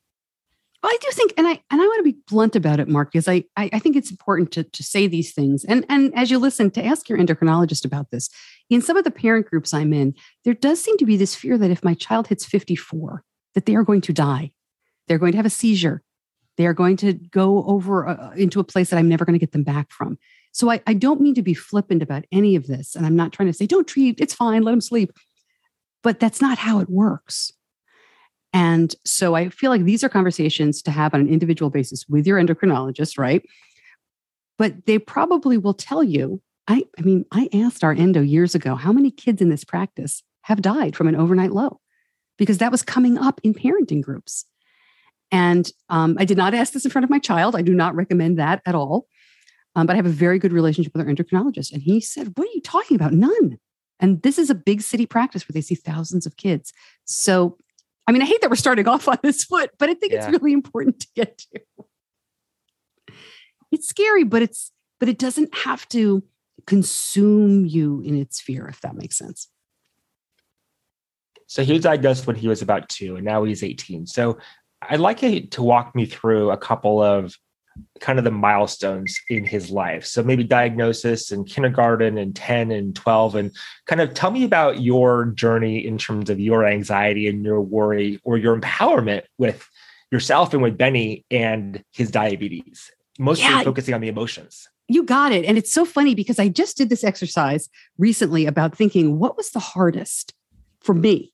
Well, 0.83 0.91
I 0.91 0.97
do 1.01 1.07
think, 1.13 1.33
and 1.37 1.47
I 1.47 1.61
and 1.71 1.81
I 1.81 1.85
want 1.85 2.05
to 2.05 2.11
be 2.11 2.19
blunt 2.27 2.57
about 2.57 2.81
it, 2.81 2.89
Mark, 2.89 3.13
because 3.13 3.29
I, 3.29 3.45
I 3.55 3.69
I 3.71 3.79
think 3.79 3.95
it's 3.95 4.11
important 4.11 4.51
to 4.51 4.65
to 4.65 4.83
say 4.83 5.07
these 5.07 5.33
things, 5.33 5.63
and 5.63 5.85
and 5.87 6.13
as 6.13 6.29
you 6.29 6.37
listen, 6.39 6.71
to 6.71 6.83
ask 6.83 7.07
your 7.07 7.17
endocrinologist 7.17 7.85
about 7.85 8.11
this. 8.11 8.29
In 8.69 8.81
some 8.81 8.97
of 8.97 9.05
the 9.05 9.11
parent 9.11 9.49
groups 9.49 9.73
I'm 9.73 9.93
in, 9.93 10.13
there 10.43 10.53
does 10.53 10.83
seem 10.83 10.97
to 10.97 11.05
be 11.05 11.15
this 11.15 11.35
fear 11.35 11.57
that 11.57 11.71
if 11.71 11.85
my 11.85 11.93
child 11.93 12.27
hits 12.27 12.45
54, 12.45 13.23
that 13.55 13.65
they 13.65 13.75
are 13.75 13.83
going 13.83 14.01
to 14.01 14.13
die, 14.13 14.51
they're 15.07 15.19
going 15.19 15.31
to 15.31 15.37
have 15.37 15.45
a 15.45 15.49
seizure, 15.49 16.03
they 16.57 16.65
are 16.65 16.73
going 16.73 16.97
to 16.97 17.13
go 17.13 17.63
over 17.65 18.07
uh, 18.07 18.31
into 18.31 18.59
a 18.59 18.63
place 18.65 18.89
that 18.89 18.97
I'm 18.97 19.09
never 19.09 19.23
going 19.23 19.33
to 19.33 19.39
get 19.39 19.53
them 19.53 19.63
back 19.63 19.89
from. 19.89 20.17
So 20.53 20.71
I, 20.71 20.81
I 20.87 20.93
don't 20.93 21.19
mean 21.19 21.33
to 21.35 21.41
be 21.41 21.53
flippant 21.53 22.01
about 22.01 22.25
any 22.31 22.55
of 22.55 22.67
this, 22.67 22.95
and 22.95 23.05
I'm 23.05 23.15
not 23.15 23.33
trying 23.33 23.47
to 23.47 23.53
say 23.53 23.65
don't 23.65 23.87
treat, 23.87 24.19
it's 24.19 24.33
fine, 24.33 24.61
let 24.63 24.71
them 24.71 24.81
sleep, 24.81 25.11
but 26.03 26.19
that's 26.19 26.41
not 26.41 26.57
how 26.57 26.79
it 26.79 26.89
works. 26.89 27.51
And 28.53 28.93
so 29.03 29.33
I 29.33 29.49
feel 29.49 29.71
like 29.71 29.83
these 29.83 30.03
are 30.03 30.09
conversations 30.09 30.83
to 30.83 30.91
have 30.91 31.13
on 31.15 31.21
an 31.21 31.27
individual 31.29 31.71
basis 31.71 32.07
with 32.07 32.27
your 32.27 32.39
endocrinologist, 32.39 33.17
right? 33.17 33.43
But 34.59 34.85
they 34.85 34.99
probably 34.99 35.57
will 35.57 35.73
tell 35.73 36.03
you. 36.03 36.41
I, 36.67 36.83
I 36.97 37.01
mean, 37.01 37.25
I 37.31 37.49
asked 37.51 37.83
our 37.83 37.91
endo 37.91 38.21
years 38.21 38.55
ago 38.55 38.75
how 38.75 38.93
many 38.93 39.11
kids 39.11 39.41
in 39.41 39.49
this 39.49 39.65
practice 39.65 40.23
have 40.43 40.61
died 40.61 40.95
from 40.95 41.07
an 41.07 41.15
overnight 41.15 41.51
low 41.51 41.81
because 42.37 42.59
that 42.59 42.71
was 42.71 42.83
coming 42.83 43.17
up 43.17 43.41
in 43.43 43.53
parenting 43.53 44.01
groups. 44.01 44.45
And 45.31 45.69
um, 45.89 46.15
I 46.19 46.25
did 46.25 46.37
not 46.37 46.53
ask 46.53 46.73
this 46.73 46.85
in 46.85 46.91
front 46.91 47.03
of 47.03 47.09
my 47.09 47.19
child. 47.19 47.55
I 47.55 47.63
do 47.63 47.73
not 47.73 47.95
recommend 47.95 48.37
that 48.37 48.61
at 48.65 48.75
all. 48.75 49.07
Um, 49.75 49.87
but 49.87 49.93
I 49.93 49.97
have 49.97 50.05
a 50.05 50.09
very 50.09 50.39
good 50.39 50.53
relationship 50.53 50.93
with 50.93 51.05
our 51.05 51.11
endocrinologist. 51.11 51.71
And 51.71 51.81
he 51.81 51.99
said, 51.99 52.33
What 52.35 52.47
are 52.47 52.51
you 52.53 52.61
talking 52.61 52.95
about? 52.95 53.13
None. 53.13 53.57
And 53.99 54.21
this 54.21 54.37
is 54.37 54.49
a 54.49 54.55
big 54.55 54.81
city 54.81 55.05
practice 55.05 55.47
where 55.47 55.53
they 55.53 55.61
see 55.61 55.75
thousands 55.75 56.25
of 56.25 56.37
kids. 56.37 56.73
So 57.05 57.57
I 58.07 58.11
mean, 58.11 58.21
I 58.21 58.25
hate 58.25 58.41
that 58.41 58.49
we're 58.49 58.55
starting 58.55 58.87
off 58.89 59.07
on 59.07 59.17
this 59.23 59.43
foot, 59.43 59.71
but 59.77 59.89
I 59.89 59.93
think 59.93 60.13
yeah. 60.13 60.27
it's 60.27 60.39
really 60.39 60.53
important 60.53 60.99
to 61.01 61.07
get 61.15 61.37
to. 61.37 61.61
It's 63.71 63.87
scary, 63.87 64.23
but 64.23 64.41
it's 64.41 64.71
but 64.99 65.09
it 65.09 65.17
doesn't 65.17 65.53
have 65.55 65.87
to 65.89 66.23
consume 66.67 67.65
you 67.65 68.01
in 68.01 68.15
its 68.17 68.39
fear, 68.39 68.67
if 68.67 68.79
that 68.81 68.95
makes 68.95 69.17
sense. 69.17 69.49
So 71.47 71.63
he 71.63 71.73
was 71.73 71.81
diagnosed 71.81 72.25
when 72.25 72.35
he 72.35 72.47
was 72.47 72.61
about 72.61 72.87
two, 72.89 73.15
and 73.15 73.25
now 73.25 73.43
he's 73.43 73.63
18. 73.63 74.07
So 74.07 74.37
I'd 74.81 74.99
like 74.99 75.21
you 75.21 75.47
to 75.47 75.63
walk 75.63 75.95
me 75.95 76.05
through 76.05 76.51
a 76.51 76.57
couple 76.57 77.01
of 77.01 77.35
kind 77.99 78.19
of 78.19 78.25
the 78.25 78.31
milestones 78.31 79.19
in 79.29 79.45
his 79.45 79.69
life. 79.69 80.05
So 80.05 80.23
maybe 80.23 80.43
diagnosis 80.43 81.31
and 81.31 81.47
kindergarten 81.47 82.17
and 82.17 82.35
10 82.35 82.71
and 82.71 82.95
12 82.95 83.35
and 83.35 83.51
kind 83.85 84.01
of 84.01 84.13
tell 84.13 84.31
me 84.31 84.43
about 84.43 84.81
your 84.81 85.25
journey 85.27 85.85
in 85.85 85.97
terms 85.97 86.29
of 86.29 86.39
your 86.39 86.65
anxiety 86.65 87.27
and 87.27 87.43
your 87.43 87.61
worry 87.61 88.19
or 88.23 88.37
your 88.37 88.59
empowerment 88.59 89.23
with 89.37 89.67
yourself 90.11 90.53
and 90.53 90.61
with 90.61 90.77
Benny 90.77 91.25
and 91.31 91.83
his 91.91 92.11
diabetes. 92.11 92.91
Mostly 93.19 93.45
yeah. 93.45 93.63
focusing 93.63 93.93
on 93.93 94.01
the 94.01 94.07
emotions. 94.07 94.67
You 94.87 95.03
got 95.03 95.31
it. 95.31 95.45
And 95.45 95.57
it's 95.57 95.71
so 95.71 95.85
funny 95.85 96.13
because 96.13 96.39
I 96.39 96.49
just 96.49 96.77
did 96.77 96.89
this 96.89 97.03
exercise 97.03 97.69
recently 97.97 98.45
about 98.45 98.75
thinking 98.75 99.17
what 99.17 99.37
was 99.37 99.49
the 99.51 99.59
hardest 99.59 100.33
for 100.81 100.93
me? 100.93 101.33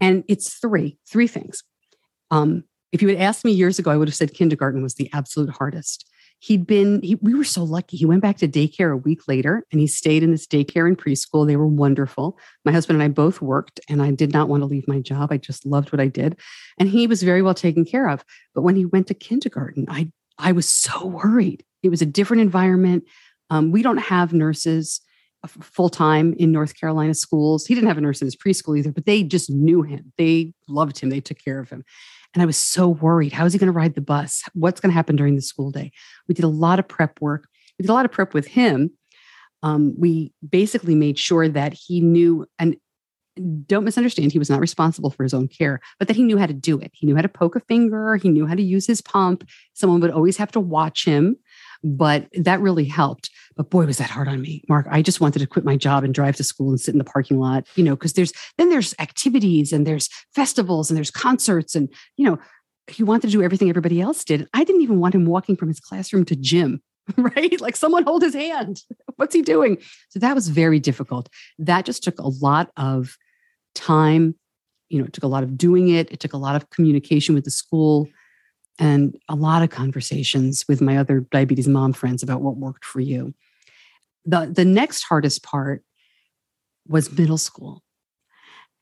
And 0.00 0.24
it's 0.28 0.54
three, 0.54 0.96
three 1.06 1.26
things. 1.26 1.64
Um, 2.30 2.64
if 2.92 3.02
you 3.02 3.08
had 3.08 3.18
asked 3.18 3.44
me 3.44 3.52
years 3.52 3.78
ago, 3.78 3.90
I 3.90 3.96
would 3.96 4.08
have 4.08 4.14
said 4.14 4.34
kindergarten 4.34 4.82
was 4.82 4.94
the 4.94 5.10
absolute 5.12 5.50
hardest. 5.50 6.08
He'd 6.40 6.66
been, 6.66 7.02
he, 7.02 7.16
we 7.16 7.34
were 7.34 7.44
so 7.44 7.64
lucky. 7.64 7.96
He 7.96 8.06
went 8.06 8.22
back 8.22 8.36
to 8.38 8.48
daycare 8.48 8.92
a 8.92 8.96
week 8.96 9.26
later 9.26 9.64
and 9.72 9.80
he 9.80 9.88
stayed 9.88 10.22
in 10.22 10.30
this 10.30 10.46
daycare 10.46 10.86
and 10.86 10.96
preschool. 10.96 11.46
They 11.46 11.56
were 11.56 11.66
wonderful. 11.66 12.38
My 12.64 12.70
husband 12.70 12.96
and 12.96 13.02
I 13.02 13.12
both 13.12 13.42
worked 13.42 13.80
and 13.88 14.00
I 14.00 14.12
did 14.12 14.32
not 14.32 14.48
want 14.48 14.60
to 14.60 14.66
leave 14.66 14.86
my 14.86 15.00
job. 15.00 15.32
I 15.32 15.36
just 15.36 15.66
loved 15.66 15.90
what 15.90 16.00
I 16.00 16.06
did. 16.06 16.38
And 16.78 16.88
he 16.88 17.08
was 17.08 17.24
very 17.24 17.42
well 17.42 17.54
taken 17.54 17.84
care 17.84 18.08
of. 18.08 18.24
But 18.54 18.62
when 18.62 18.76
he 18.76 18.84
went 18.84 19.08
to 19.08 19.14
kindergarten, 19.14 19.86
I, 19.88 20.12
I 20.38 20.52
was 20.52 20.68
so 20.68 21.06
worried. 21.06 21.64
It 21.82 21.88
was 21.88 22.02
a 22.02 22.06
different 22.06 22.42
environment. 22.42 23.04
Um, 23.50 23.72
we 23.72 23.82
don't 23.82 23.98
have 23.98 24.32
nurses 24.32 25.00
full 25.46 25.88
time 25.88 26.34
in 26.34 26.50
North 26.50 26.78
Carolina 26.78 27.14
schools. 27.14 27.66
He 27.66 27.74
didn't 27.74 27.88
have 27.88 27.98
a 27.98 28.00
nurse 28.00 28.20
in 28.20 28.26
his 28.26 28.36
preschool 28.36 28.78
either, 28.78 28.92
but 28.92 29.06
they 29.06 29.22
just 29.22 29.50
knew 29.50 29.82
him. 29.82 30.12
They 30.18 30.52
loved 30.68 30.98
him. 30.98 31.10
They 31.10 31.20
took 31.20 31.38
care 31.38 31.60
of 31.60 31.70
him. 31.70 31.84
And 32.34 32.42
I 32.42 32.46
was 32.46 32.56
so 32.56 32.88
worried. 32.88 33.32
How 33.32 33.46
is 33.46 33.52
he 33.52 33.58
going 33.58 33.72
to 33.72 33.78
ride 33.78 33.94
the 33.94 34.00
bus? 34.00 34.42
What's 34.54 34.80
going 34.80 34.90
to 34.90 34.94
happen 34.94 35.16
during 35.16 35.36
the 35.36 35.42
school 35.42 35.70
day? 35.70 35.92
We 36.26 36.34
did 36.34 36.44
a 36.44 36.48
lot 36.48 36.78
of 36.78 36.88
prep 36.88 37.20
work. 37.20 37.48
We 37.78 37.84
did 37.84 37.90
a 37.90 37.94
lot 37.94 38.04
of 38.04 38.12
prep 38.12 38.34
with 38.34 38.46
him. 38.46 38.90
Um, 39.62 39.94
we 39.98 40.32
basically 40.48 40.94
made 40.94 41.18
sure 41.18 41.48
that 41.48 41.72
he 41.72 42.00
knew, 42.00 42.46
and 42.58 42.76
don't 43.66 43.84
misunderstand, 43.84 44.32
he 44.32 44.38
was 44.38 44.50
not 44.50 44.60
responsible 44.60 45.10
for 45.10 45.22
his 45.22 45.34
own 45.34 45.48
care, 45.48 45.80
but 45.98 46.08
that 46.08 46.16
he 46.16 46.22
knew 46.22 46.38
how 46.38 46.46
to 46.46 46.52
do 46.52 46.78
it. 46.78 46.90
He 46.92 47.06
knew 47.06 47.16
how 47.16 47.22
to 47.22 47.28
poke 47.28 47.56
a 47.56 47.60
finger, 47.60 48.16
he 48.16 48.28
knew 48.28 48.46
how 48.46 48.54
to 48.54 48.62
use 48.62 48.86
his 48.86 49.00
pump. 49.00 49.48
Someone 49.74 50.00
would 50.00 50.10
always 50.10 50.36
have 50.36 50.52
to 50.52 50.60
watch 50.60 51.04
him 51.04 51.36
but 51.82 52.26
that 52.32 52.60
really 52.60 52.84
helped. 52.84 53.30
But 53.56 53.70
boy, 53.70 53.86
was 53.86 53.98
that 53.98 54.10
hard 54.10 54.28
on 54.28 54.40
me, 54.40 54.62
Mark. 54.68 54.86
I 54.90 55.02
just 55.02 55.20
wanted 55.20 55.40
to 55.40 55.46
quit 55.46 55.64
my 55.64 55.76
job 55.76 56.04
and 56.04 56.14
drive 56.14 56.36
to 56.36 56.44
school 56.44 56.70
and 56.70 56.80
sit 56.80 56.94
in 56.94 56.98
the 56.98 57.04
parking 57.04 57.38
lot, 57.38 57.66
you 57.76 57.84
know, 57.84 57.94
because 57.94 58.14
there's 58.14 58.32
then 58.56 58.68
there's 58.68 58.94
activities 58.98 59.72
and 59.72 59.86
there's 59.86 60.08
festivals 60.34 60.90
and 60.90 60.96
there's 60.96 61.10
concerts 61.10 61.74
and 61.74 61.88
you 62.16 62.24
know, 62.24 62.38
he 62.88 63.02
wanted 63.02 63.28
to 63.28 63.32
do 63.32 63.42
everything 63.42 63.68
everybody 63.68 64.00
else 64.00 64.24
did. 64.24 64.48
I 64.54 64.64
didn't 64.64 64.82
even 64.82 65.00
want 65.00 65.14
him 65.14 65.26
walking 65.26 65.56
from 65.56 65.68
his 65.68 65.80
classroom 65.80 66.24
to 66.26 66.36
gym, 66.36 66.82
right? 67.16 67.60
Like 67.60 67.76
someone 67.76 68.04
hold 68.04 68.22
his 68.22 68.34
hand. 68.34 68.82
What's 69.16 69.34
he 69.34 69.42
doing? 69.42 69.78
So 70.10 70.18
that 70.18 70.34
was 70.34 70.48
very 70.48 70.80
difficult. 70.80 71.28
That 71.58 71.84
just 71.84 72.02
took 72.02 72.18
a 72.18 72.28
lot 72.28 72.70
of 72.76 73.16
time. 73.74 74.34
You 74.88 74.98
know, 74.98 75.04
it 75.04 75.12
took 75.12 75.24
a 75.24 75.28
lot 75.28 75.42
of 75.42 75.58
doing 75.58 75.88
it. 75.88 76.10
It 76.10 76.20
took 76.20 76.32
a 76.32 76.38
lot 76.38 76.56
of 76.56 76.70
communication 76.70 77.34
with 77.34 77.44
the 77.44 77.50
school 77.50 78.08
and 78.78 79.16
a 79.28 79.34
lot 79.34 79.62
of 79.62 79.70
conversations 79.70 80.64
with 80.68 80.80
my 80.80 80.96
other 80.96 81.20
diabetes 81.20 81.68
mom 81.68 81.92
friends 81.92 82.22
about 82.22 82.42
what 82.42 82.56
worked 82.56 82.84
for 82.84 83.00
you. 83.00 83.34
The, 84.24 84.50
the 84.54 84.64
next 84.64 85.04
hardest 85.04 85.42
part 85.42 85.82
was 86.86 87.16
middle 87.16 87.38
school. 87.38 87.82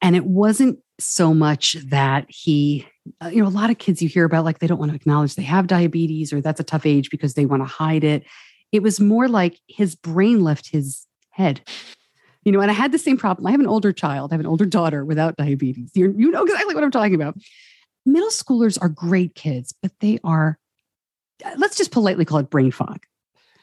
And 0.02 0.14
it 0.14 0.26
wasn't 0.26 0.78
so 1.00 1.32
much 1.32 1.74
that 1.88 2.26
he, 2.28 2.86
uh, 3.22 3.28
you 3.28 3.42
know, 3.42 3.48
a 3.48 3.50
lot 3.50 3.70
of 3.70 3.78
kids 3.78 4.02
you 4.02 4.08
hear 4.08 4.24
about, 4.24 4.44
like 4.44 4.58
they 4.58 4.66
don't 4.66 4.78
want 4.78 4.90
to 4.90 4.96
acknowledge 4.96 5.34
they 5.34 5.42
have 5.42 5.66
diabetes 5.66 6.32
or 6.32 6.40
that's 6.40 6.60
a 6.60 6.64
tough 6.64 6.84
age 6.84 7.10
because 7.10 7.34
they 7.34 7.46
want 7.46 7.62
to 7.62 7.66
hide 7.66 8.04
it. 8.04 8.24
It 8.72 8.82
was 8.82 9.00
more 9.00 9.28
like 9.28 9.58
his 9.66 9.94
brain 9.94 10.44
left 10.44 10.70
his 10.70 11.06
head. 11.30 11.62
You 12.44 12.52
know, 12.52 12.60
and 12.60 12.70
I 12.70 12.74
had 12.74 12.92
the 12.92 12.98
same 12.98 13.16
problem. 13.16 13.46
I 13.46 13.50
have 13.50 13.60
an 13.60 13.66
older 13.66 13.92
child, 13.92 14.30
I 14.30 14.34
have 14.34 14.40
an 14.40 14.46
older 14.46 14.66
daughter 14.66 15.04
without 15.04 15.36
diabetes. 15.36 15.90
You're, 15.94 16.12
you 16.12 16.30
know 16.30 16.42
exactly 16.44 16.74
what 16.74 16.84
I'm 16.84 16.90
talking 16.90 17.14
about 17.14 17.36
middle 18.06 18.30
schoolers 18.30 18.78
are 18.80 18.88
great 18.88 19.34
kids, 19.34 19.74
but 19.82 19.92
they 20.00 20.18
are, 20.24 20.58
let's 21.56 21.76
just 21.76 21.90
politely 21.90 22.24
call 22.24 22.38
it 22.38 22.50
brain 22.50 22.70
fog, 22.70 23.04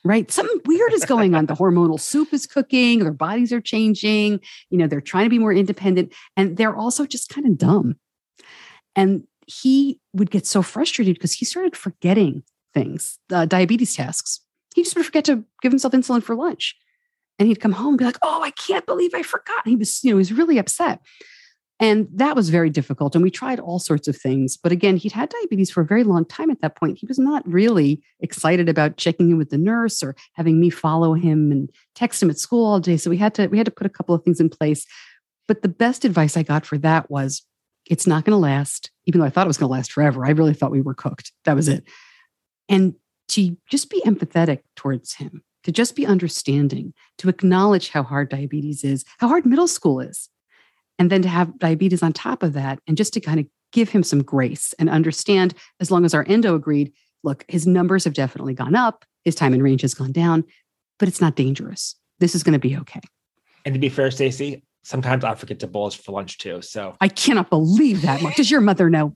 right? 0.03 0.29
Something 0.31 0.59
weird 0.65 0.93
is 0.93 1.05
going 1.05 1.33
on. 1.33 1.45
The 1.45 1.55
hormonal 1.55 1.99
soup 1.99 2.33
is 2.33 2.45
cooking, 2.45 2.99
their 2.99 3.13
bodies 3.13 3.53
are 3.53 3.61
changing, 3.61 4.39
you 4.69 4.77
know, 4.77 4.87
they're 4.87 5.01
trying 5.01 5.25
to 5.25 5.29
be 5.29 5.39
more 5.39 5.53
independent, 5.53 6.13
and 6.35 6.57
they're 6.57 6.75
also 6.75 7.05
just 7.05 7.29
kind 7.29 7.47
of 7.47 7.57
dumb. 7.57 7.95
And 8.95 9.23
he 9.47 9.99
would 10.13 10.31
get 10.31 10.45
so 10.45 10.61
frustrated 10.61 11.15
because 11.15 11.33
he 11.33 11.45
started 11.45 11.75
forgetting 11.75 12.43
things, 12.73 13.19
uh, 13.31 13.45
diabetes 13.45 13.95
tasks. 13.95 14.41
He 14.75 14.83
just 14.83 14.95
would 14.95 15.05
forget 15.05 15.25
to 15.25 15.43
give 15.61 15.71
himself 15.71 15.93
insulin 15.93 16.23
for 16.23 16.35
lunch. 16.35 16.75
And 17.39 17.47
he'd 17.47 17.59
come 17.59 17.73
home 17.73 17.89
and 17.89 17.97
be 17.97 18.05
like, 18.05 18.17
Oh, 18.21 18.41
I 18.43 18.51
can't 18.51 18.85
believe 18.85 19.11
I 19.13 19.23
forgot. 19.23 19.65
And 19.65 19.71
he 19.71 19.75
was, 19.75 20.03
you 20.03 20.11
know, 20.11 20.17
he 20.17 20.19
was 20.19 20.33
really 20.33 20.57
upset. 20.57 20.99
And 21.83 22.07
that 22.13 22.37
was 22.37 22.49
very 22.49 22.69
difficult. 22.69 23.13
And 23.13 23.21
we 23.21 23.29
tried 23.29 23.59
all 23.59 23.77
sorts 23.77 24.07
of 24.07 24.15
things. 24.15 24.55
But 24.55 24.71
again, 24.71 24.95
he'd 24.95 25.11
had 25.11 25.27
diabetes 25.27 25.69
for 25.69 25.81
a 25.81 25.85
very 25.85 26.05
long 26.05 26.23
time 26.23 26.49
at 26.49 26.61
that 26.61 26.77
point. 26.77 26.97
He 26.97 27.05
was 27.05 27.19
not 27.19 27.45
really 27.45 28.01
excited 28.21 28.69
about 28.69 28.95
checking 28.95 29.31
in 29.31 29.37
with 29.37 29.49
the 29.49 29.57
nurse 29.57 30.01
or 30.01 30.15
having 30.31 30.61
me 30.61 30.69
follow 30.69 31.13
him 31.13 31.51
and 31.51 31.69
text 31.93 32.23
him 32.23 32.29
at 32.29 32.39
school 32.39 32.65
all 32.65 32.79
day. 32.79 32.95
So 32.95 33.09
we 33.09 33.17
had 33.17 33.35
to 33.35 33.47
we 33.47 33.57
had 33.57 33.65
to 33.65 33.71
put 33.71 33.85
a 33.85 33.89
couple 33.89 34.15
of 34.15 34.23
things 34.23 34.39
in 34.39 34.47
place. 34.47 34.85
But 35.45 35.61
the 35.61 35.67
best 35.67 36.05
advice 36.05 36.37
I 36.37 36.43
got 36.43 36.65
for 36.65 36.77
that 36.77 37.11
was 37.11 37.45
it's 37.85 38.07
not 38.07 38.23
going 38.23 38.31
to 38.31 38.37
last, 38.37 38.89
even 39.05 39.19
though 39.19 39.27
I 39.27 39.29
thought 39.29 39.45
it 39.45 39.49
was 39.49 39.57
going 39.57 39.67
to 39.67 39.73
last 39.73 39.91
forever. 39.91 40.25
I 40.25 40.29
really 40.29 40.53
thought 40.53 40.71
we 40.71 40.79
were 40.79 40.93
cooked. 40.93 41.33
That 41.43 41.57
was 41.57 41.67
it. 41.67 41.83
And 42.69 42.93
to 43.31 43.57
just 43.69 43.89
be 43.89 44.01
empathetic 44.05 44.59
towards 44.77 45.15
him, 45.15 45.43
to 45.65 45.71
just 45.73 45.97
be 45.97 46.05
understanding, 46.05 46.93
to 47.17 47.27
acknowledge 47.27 47.89
how 47.89 48.03
hard 48.03 48.29
diabetes 48.29 48.85
is, 48.85 49.03
how 49.17 49.27
hard 49.27 49.45
middle 49.45 49.67
school 49.67 49.99
is 49.99 50.29
and 50.99 51.11
then 51.11 51.21
to 51.21 51.29
have 51.29 51.57
diabetes 51.59 52.03
on 52.03 52.13
top 52.13 52.43
of 52.43 52.53
that 52.53 52.79
and 52.87 52.97
just 52.97 53.13
to 53.13 53.19
kind 53.19 53.39
of 53.39 53.45
give 53.71 53.89
him 53.89 54.03
some 54.03 54.21
grace 54.23 54.73
and 54.77 54.89
understand 54.89 55.53
as 55.79 55.89
long 55.89 56.05
as 56.05 56.13
our 56.13 56.25
endo 56.27 56.55
agreed 56.55 56.91
look 57.23 57.43
his 57.47 57.65
numbers 57.65 58.03
have 58.03 58.13
definitely 58.13 58.53
gone 58.53 58.75
up 58.75 59.05
his 59.25 59.35
time 59.35 59.53
in 59.53 59.63
range 59.63 59.81
has 59.81 59.93
gone 59.93 60.11
down 60.11 60.43
but 60.99 61.07
it's 61.07 61.19
not 61.19 61.35
dangerous. 61.35 61.95
This 62.19 62.35
is 62.35 62.43
going 62.43 62.53
to 62.53 62.59
be 62.59 62.77
okay. 62.77 63.01
And 63.65 63.73
to 63.73 63.79
be 63.79 63.89
fair 63.89 64.11
stacey 64.11 64.63
sometimes 64.85 65.23
i 65.23 65.33
forget 65.33 65.59
to 65.61 65.67
bolus 65.67 65.95
for 65.95 66.11
lunch 66.11 66.37
too 66.37 66.61
so. 66.61 66.95
I 66.99 67.07
cannot 67.07 67.49
believe 67.49 68.01
that 68.01 68.21
Mark. 68.21 68.35
does 68.35 68.51
your 68.51 68.61
mother 68.61 68.89
know? 68.89 69.15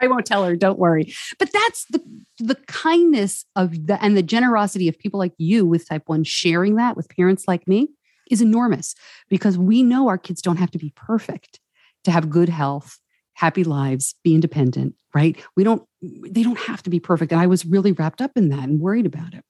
I 0.00 0.08
won't 0.08 0.26
tell 0.26 0.44
her, 0.44 0.56
don't 0.56 0.78
worry. 0.78 1.12
But 1.38 1.52
that's 1.52 1.84
the 1.86 2.00
the 2.38 2.54
kindness 2.66 3.44
of 3.56 3.86
the 3.86 4.02
and 4.02 4.16
the 4.16 4.22
generosity 4.22 4.88
of 4.88 4.98
people 4.98 5.18
like 5.18 5.34
you 5.38 5.66
with 5.66 5.88
type 5.88 6.02
1 6.06 6.24
sharing 6.24 6.76
that 6.76 6.96
with 6.96 7.08
parents 7.08 7.46
like 7.46 7.68
me 7.68 7.88
is 8.32 8.40
enormous 8.40 8.94
because 9.28 9.56
we 9.56 9.82
know 9.82 10.08
our 10.08 10.18
kids 10.18 10.42
don't 10.42 10.56
have 10.56 10.70
to 10.72 10.78
be 10.78 10.92
perfect 10.96 11.60
to 12.04 12.10
have 12.10 12.30
good 12.30 12.48
health 12.48 12.98
happy 13.34 13.64
lives, 13.64 14.14
be 14.22 14.34
independent, 14.34 14.94
right? 15.14 15.42
We 15.56 15.64
don't, 15.64 15.82
they 16.02 16.42
don't 16.42 16.58
have 16.58 16.82
to 16.84 16.90
be 16.90 17.00
perfect. 17.00 17.32
And 17.32 17.40
I 17.40 17.46
was 17.46 17.64
really 17.64 17.92
wrapped 17.92 18.20
up 18.20 18.32
in 18.36 18.50
that 18.50 18.68
and 18.68 18.80
worried 18.80 19.06
about 19.06 19.34
it. 19.34 19.44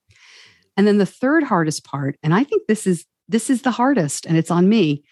And 0.77 0.87
then 0.87 0.99
the 0.99 1.07
third 1.07 1.43
hardest 1.43 1.85
part, 1.85 2.17
and 2.23 2.33
I 2.35 2.45
think 2.45 2.63
this 2.67 2.87
is 2.87 3.07
this 3.29 3.49
is 3.49 3.63
the 3.63 3.71
hardest, 3.71 4.27
and 4.27 4.37
it's 4.37 4.51
on 4.51 4.69
me, 4.69 5.05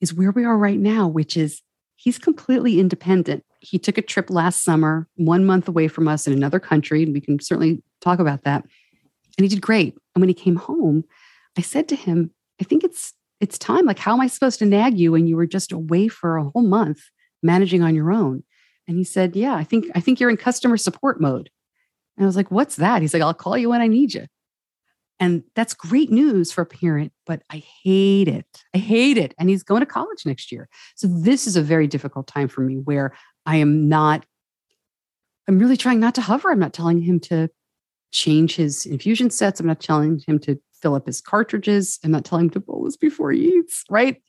is 0.00 0.14
where 0.14 0.30
we 0.30 0.44
are 0.44 0.56
right 0.56 0.78
now, 0.78 1.08
which 1.08 1.36
is 1.36 1.60
he's 1.96 2.18
completely 2.18 2.78
independent. 2.78 3.44
He 3.60 3.78
took 3.78 3.98
a 3.98 4.02
trip 4.02 4.30
last 4.30 4.62
summer, 4.62 5.08
one 5.16 5.44
month 5.44 5.68
away 5.68 5.88
from 5.88 6.08
us 6.08 6.26
in 6.26 6.32
another 6.32 6.60
country, 6.60 7.02
and 7.02 7.12
we 7.12 7.20
can 7.20 7.40
certainly 7.40 7.82
talk 8.00 8.20
about 8.20 8.44
that. 8.44 8.64
And 9.36 9.44
he 9.44 9.48
did 9.48 9.60
great. 9.60 9.94
And 10.14 10.22
when 10.22 10.28
he 10.28 10.34
came 10.34 10.56
home, 10.56 11.04
I 11.56 11.62
said 11.62 11.88
to 11.88 11.96
him, 11.96 12.30
I 12.60 12.64
think 12.64 12.84
it's 12.84 13.14
it's 13.40 13.58
time. 13.58 13.86
Like, 13.86 13.98
how 13.98 14.14
am 14.14 14.20
I 14.20 14.26
supposed 14.26 14.58
to 14.58 14.66
nag 14.66 14.98
you 14.98 15.12
when 15.12 15.26
you 15.26 15.36
were 15.36 15.46
just 15.46 15.70
away 15.72 16.08
for 16.08 16.36
a 16.36 16.44
whole 16.44 16.62
month 16.62 17.00
managing 17.42 17.82
on 17.82 17.94
your 17.94 18.12
own? 18.12 18.42
And 18.86 18.96
he 18.96 19.04
said, 19.04 19.36
Yeah, 19.36 19.54
I 19.54 19.64
think 19.64 19.86
I 19.94 20.00
think 20.00 20.18
you're 20.18 20.30
in 20.30 20.36
customer 20.36 20.76
support 20.76 21.20
mode. 21.20 21.50
And 22.16 22.24
I 22.24 22.26
was 22.26 22.36
like, 22.36 22.50
What's 22.50 22.76
that? 22.76 23.02
He's 23.02 23.14
like, 23.14 23.22
I'll 23.22 23.34
call 23.34 23.56
you 23.56 23.68
when 23.70 23.80
I 23.80 23.86
need 23.86 24.14
you. 24.14 24.26
And 25.20 25.42
that's 25.54 25.74
great 25.74 26.10
news 26.10 26.52
for 26.52 26.62
a 26.62 26.66
parent, 26.66 27.12
but 27.26 27.42
I 27.50 27.62
hate 27.82 28.28
it. 28.28 28.46
I 28.74 28.78
hate 28.78 29.18
it. 29.18 29.34
And 29.38 29.48
he's 29.48 29.64
going 29.64 29.80
to 29.80 29.86
college 29.86 30.24
next 30.24 30.52
year. 30.52 30.68
So 30.94 31.08
this 31.08 31.46
is 31.46 31.56
a 31.56 31.62
very 31.62 31.88
difficult 31.88 32.28
time 32.28 32.46
for 32.46 32.60
me 32.60 32.76
where 32.76 33.12
I 33.44 33.56
am 33.56 33.88
not, 33.88 34.24
I'm 35.48 35.58
really 35.58 35.76
trying 35.76 35.98
not 35.98 36.14
to 36.16 36.20
hover. 36.20 36.52
I'm 36.52 36.60
not 36.60 36.72
telling 36.72 37.00
him 37.00 37.18
to 37.20 37.48
change 38.12 38.54
his 38.54 38.86
infusion 38.86 39.30
sets. 39.30 39.58
I'm 39.58 39.66
not 39.66 39.80
telling 39.80 40.22
him 40.26 40.38
to 40.40 40.60
fill 40.80 40.94
up 40.94 41.06
his 41.06 41.20
cartridges. 41.20 41.98
I'm 42.04 42.10
not 42.10 42.24
telling 42.24 42.46
him 42.46 42.50
to 42.50 42.60
bolus 42.60 42.96
before 42.96 43.32
he 43.32 43.46
eats, 43.56 43.84
right? 43.90 44.22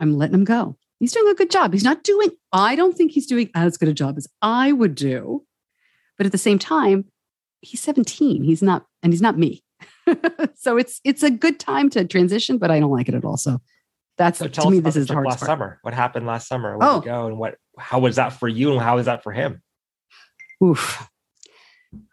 I'm 0.00 0.16
letting 0.16 0.34
him 0.34 0.44
go. 0.44 0.76
He's 1.00 1.12
doing 1.12 1.30
a 1.30 1.34
good 1.34 1.50
job. 1.50 1.72
He's 1.72 1.84
not 1.84 2.02
doing, 2.02 2.30
I 2.52 2.74
don't 2.74 2.96
think 2.96 3.12
he's 3.12 3.26
doing 3.26 3.50
as 3.54 3.76
good 3.76 3.88
a 3.88 3.94
job 3.94 4.16
as 4.16 4.26
I 4.42 4.72
would 4.72 4.94
do. 4.94 5.44
But 6.16 6.26
at 6.26 6.32
the 6.32 6.38
same 6.38 6.58
time, 6.58 7.04
he's 7.60 7.80
17. 7.80 8.42
He's 8.42 8.62
not, 8.62 8.86
and 9.02 9.12
he's 9.12 9.22
not 9.22 9.38
me. 9.38 9.62
so 10.56 10.76
it's 10.76 11.00
it's 11.04 11.22
a 11.22 11.30
good 11.30 11.60
time 11.60 11.90
to 11.90 12.04
transition, 12.04 12.58
but 12.58 12.70
I 12.70 12.80
don't 12.80 12.90
like 12.90 13.08
it 13.08 13.14
at 13.14 13.24
all. 13.24 13.36
So 13.36 13.60
that's 14.16 14.38
so 14.38 14.48
to 14.48 14.70
me, 14.70 14.80
this 14.80 14.96
is 14.96 15.06
the 15.06 15.14
hardest 15.14 15.34
last 15.34 15.40
part. 15.40 15.48
summer. 15.48 15.78
What 15.82 15.94
happened 15.94 16.26
last 16.26 16.48
summer? 16.48 16.76
Where 16.76 16.88
oh. 16.88 17.00
go 17.00 17.26
and 17.26 17.38
what 17.38 17.56
how 17.78 18.00
was 18.00 18.16
that 18.16 18.30
for 18.30 18.48
you 18.48 18.72
and 18.72 18.80
how 18.80 18.96
was 18.96 19.06
that 19.06 19.22
for 19.22 19.32
him? 19.32 19.62
Oof. 20.64 21.08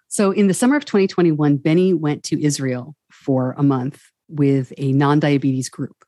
So 0.07 0.31
in 0.31 0.47
the 0.47 0.53
summer 0.53 0.75
of 0.77 0.85
2021, 0.85 1.57
Benny 1.57 1.93
went 1.93 2.23
to 2.25 2.41
Israel 2.41 2.95
for 3.15 3.55
a 3.57 3.63
month 3.63 4.01
with 4.27 4.73
a 4.77 4.91
non-diabetes 4.91 5.69
group. 5.69 6.03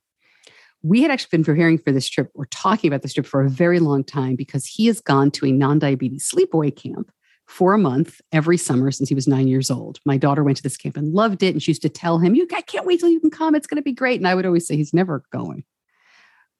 We 0.83 1.01
had 1.01 1.11
actually 1.11 1.37
been 1.37 1.43
preparing 1.43 1.77
for 1.77 1.91
this 1.91 2.07
trip 2.07 2.31
or 2.35 2.45
talking 2.47 2.87
about 2.87 3.01
this 3.01 3.13
trip 3.13 3.25
for 3.25 3.43
a 3.43 3.49
very 3.49 3.79
long 3.79 4.03
time 4.03 4.35
because 4.35 4.65
he 4.65 4.85
has 4.87 5.01
gone 5.01 5.31
to 5.31 5.45
a 5.45 5.51
non-diabetes 5.51 6.29
sleepaway 6.29 6.75
camp 6.75 7.11
for 7.47 7.73
a 7.73 7.77
month 7.77 8.21
every 8.31 8.57
summer 8.57 8.91
since 8.91 9.09
he 9.09 9.15
was 9.15 9.27
nine 9.27 9.47
years 9.47 9.71
old. 9.71 9.99
My 10.05 10.17
daughter 10.17 10.43
went 10.43 10.57
to 10.57 10.63
this 10.63 10.77
camp 10.77 10.97
and 10.97 11.13
loved 11.13 11.41
it. 11.43 11.53
And 11.53 11.63
she 11.63 11.71
used 11.71 11.81
to 11.81 11.89
tell 11.89 12.19
him, 12.19 12.35
You 12.35 12.47
I 12.53 12.61
can't 12.61 12.85
wait 12.85 12.99
till 12.99 13.09
you 13.09 13.19
can 13.19 13.31
come. 13.31 13.55
It's 13.55 13.67
going 13.67 13.77
to 13.77 13.83
be 13.83 13.93
great. 13.93 14.19
And 14.19 14.27
I 14.27 14.35
would 14.35 14.45
always 14.45 14.67
say, 14.67 14.75
He's 14.75 14.93
never 14.93 15.23
going. 15.31 15.63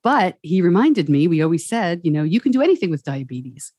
But 0.03 0.37
he 0.41 0.61
reminded 0.61 1.09
me, 1.09 1.27
we 1.27 1.41
always 1.41 1.67
said, 1.67 1.99
you 2.03 2.11
know, 2.11 2.23
you 2.23 2.39
can 2.39 2.53
do 2.53 2.61
anything 2.61 2.89
with 2.89 3.03
diabetes. 3.03 3.73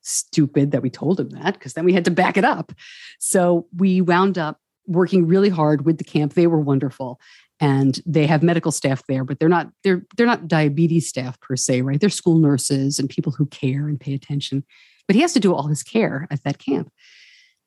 Stupid 0.00 0.70
that 0.70 0.80
we 0.80 0.88
told 0.88 1.20
him 1.20 1.28
that 1.30 1.52
because 1.54 1.74
then 1.74 1.84
we 1.84 1.92
had 1.92 2.06
to 2.06 2.10
back 2.10 2.38
it 2.38 2.44
up. 2.44 2.72
So 3.18 3.66
we 3.76 4.00
wound 4.00 4.38
up 4.38 4.61
working 4.92 5.26
really 5.26 5.48
hard 5.48 5.84
with 5.84 5.98
the 5.98 6.04
camp. 6.04 6.34
They 6.34 6.46
were 6.46 6.60
wonderful. 6.60 7.20
And 7.60 8.00
they 8.04 8.26
have 8.26 8.42
medical 8.42 8.72
staff 8.72 9.02
there, 9.06 9.24
but 9.24 9.38
they're 9.38 9.48
not 9.48 9.68
they're 9.84 10.02
they're 10.16 10.26
not 10.26 10.48
diabetes 10.48 11.08
staff 11.08 11.40
per 11.40 11.56
se, 11.56 11.82
right? 11.82 12.00
They're 12.00 12.10
school 12.10 12.38
nurses 12.38 12.98
and 12.98 13.08
people 13.08 13.32
who 13.32 13.46
care 13.46 13.86
and 13.86 14.00
pay 14.00 14.14
attention 14.14 14.64
but 15.06 15.16
he 15.16 15.22
has 15.22 15.32
to 15.34 15.40
do 15.40 15.54
all 15.54 15.66
his 15.66 15.82
care 15.82 16.26
at 16.30 16.42
that 16.44 16.58
camp. 16.58 16.90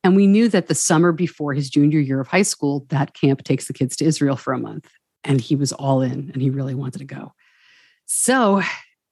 And 0.04 0.16
we 0.16 0.28
knew 0.28 0.50
that 0.50 0.68
the 0.68 0.76
summer 0.76 1.12
before 1.12 1.54
his 1.54 1.70
junior 1.70 2.00
year 2.00 2.20
of 2.20 2.28
high 2.28 2.44
school, 2.44 2.86
that 2.90 3.14
camp 3.14 3.44
takes 3.44 3.68
the 3.68 3.74
kids 3.74 3.96
to 3.98 4.06
Israel 4.06 4.36
for 4.36 4.54
a 4.54 4.60
month. 4.60 4.90
And 5.24 5.42
he 5.42 5.56
was 5.56 5.74
all 5.74 6.02
in 6.02 6.30
and 6.34 6.42
he 6.42 6.50
really 6.50 6.76
wanted 6.76 7.00
to 7.00 7.06
go. 7.06 7.34
So 8.06 8.62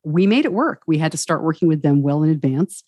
we 0.03 0.27
made 0.27 0.45
it 0.45 0.53
work. 0.53 0.83
We 0.85 0.99
had 0.99 1.11
to 1.13 1.17
start 1.17 1.43
working 1.43 1.67
with 1.67 1.81
them 1.81 2.03
well 2.03 2.21
in 2.21 2.29
advance 2.29 2.83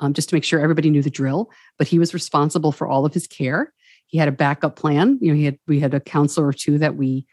um, 0.00 0.12
just 0.12 0.28
to 0.30 0.34
make 0.34 0.44
sure 0.44 0.60
everybody 0.60 0.90
knew 0.90 1.02
the 1.02 1.10
drill. 1.10 1.50
But 1.78 1.86
he 1.86 1.98
was 2.00 2.14
responsible 2.14 2.72
for 2.72 2.88
all 2.88 3.06
of 3.06 3.14
his 3.14 3.26
care. 3.28 3.72
He 4.06 4.18
had 4.18 4.28
a 4.28 4.32
backup 4.32 4.76
plan. 4.76 5.18
You 5.20 5.32
know, 5.32 5.36
he 5.36 5.44
had 5.44 5.58
we 5.66 5.80
had 5.80 5.94
a 5.94 6.00
counselor 6.00 6.46
or 6.46 6.52
two 6.52 6.78
that 6.78 6.96
we 6.96 7.26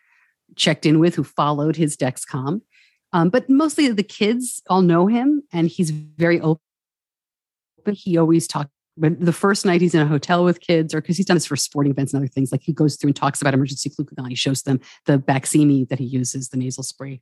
checked 0.56 0.86
in 0.86 1.00
with 1.00 1.16
who 1.16 1.24
followed 1.24 1.76
his 1.76 1.98
Dexcom. 1.98 2.62
Um, 3.12 3.30
but 3.30 3.50
mostly 3.50 3.88
the 3.90 4.04
kids 4.04 4.62
all 4.70 4.82
know 4.82 5.08
him, 5.08 5.44
and 5.52 5.68
he's 5.68 5.92
very 5.92 6.40
open 6.42 6.62
but 7.84 7.94
he 7.94 8.18
always 8.18 8.48
talks 8.48 8.70
but 8.96 9.20
the 9.20 9.34
first 9.34 9.66
night 9.66 9.82
he's 9.82 9.96
in 9.96 10.02
a 10.02 10.06
hotel 10.06 10.44
with 10.44 10.60
kids, 10.60 10.94
or 10.94 11.02
because 11.02 11.18
he's 11.18 11.26
done 11.26 11.36
this 11.36 11.48
for 11.48 11.56
sporting 11.56 11.92
events 11.92 12.14
and 12.14 12.22
other 12.22 12.28
things, 12.28 12.52
like 12.52 12.62
he 12.62 12.72
goes 12.72 12.96
through 12.96 13.08
and 13.08 13.16
talks 13.16 13.42
about 13.42 13.56
emergency 13.56 13.90
glucagon. 13.90 14.30
He 14.30 14.36
shows 14.36 14.62
them 14.62 14.80
the 15.08 15.18
Baqsimi 15.18 15.90
that 15.90 15.98
he 15.98 16.06
uses, 16.06 16.50
the 16.50 16.58
nasal 16.58 16.84
spray. 16.84 17.20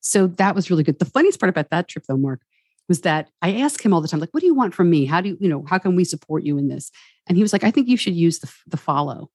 So 0.00 0.28
that 0.28 0.54
was 0.54 0.70
really 0.70 0.84
good. 0.84 1.00
The 1.00 1.06
funniest 1.06 1.40
part 1.40 1.50
about 1.50 1.70
that 1.70 1.88
trip, 1.88 2.04
though, 2.06 2.16
Mark, 2.16 2.42
was 2.88 3.02
that 3.02 3.30
I 3.42 3.54
asked 3.56 3.82
him 3.82 3.92
all 3.92 4.00
the 4.00 4.08
time, 4.08 4.20
like, 4.20 4.32
what 4.32 4.40
do 4.40 4.46
you 4.46 4.54
want 4.54 4.74
from 4.74 4.90
me? 4.90 5.04
How 5.04 5.20
do 5.20 5.30
you, 5.30 5.38
you 5.40 5.48
know, 5.48 5.64
how 5.68 5.78
can 5.78 5.94
we 5.94 6.04
support 6.04 6.44
you 6.44 6.58
in 6.58 6.68
this? 6.68 6.90
And 7.26 7.36
he 7.36 7.42
was 7.42 7.52
like, 7.52 7.64
I 7.64 7.70
think 7.70 7.88
you 7.88 7.96
should 7.96 8.14
use 8.14 8.38
the, 8.38 8.52
the 8.66 8.76
follow 8.76 9.30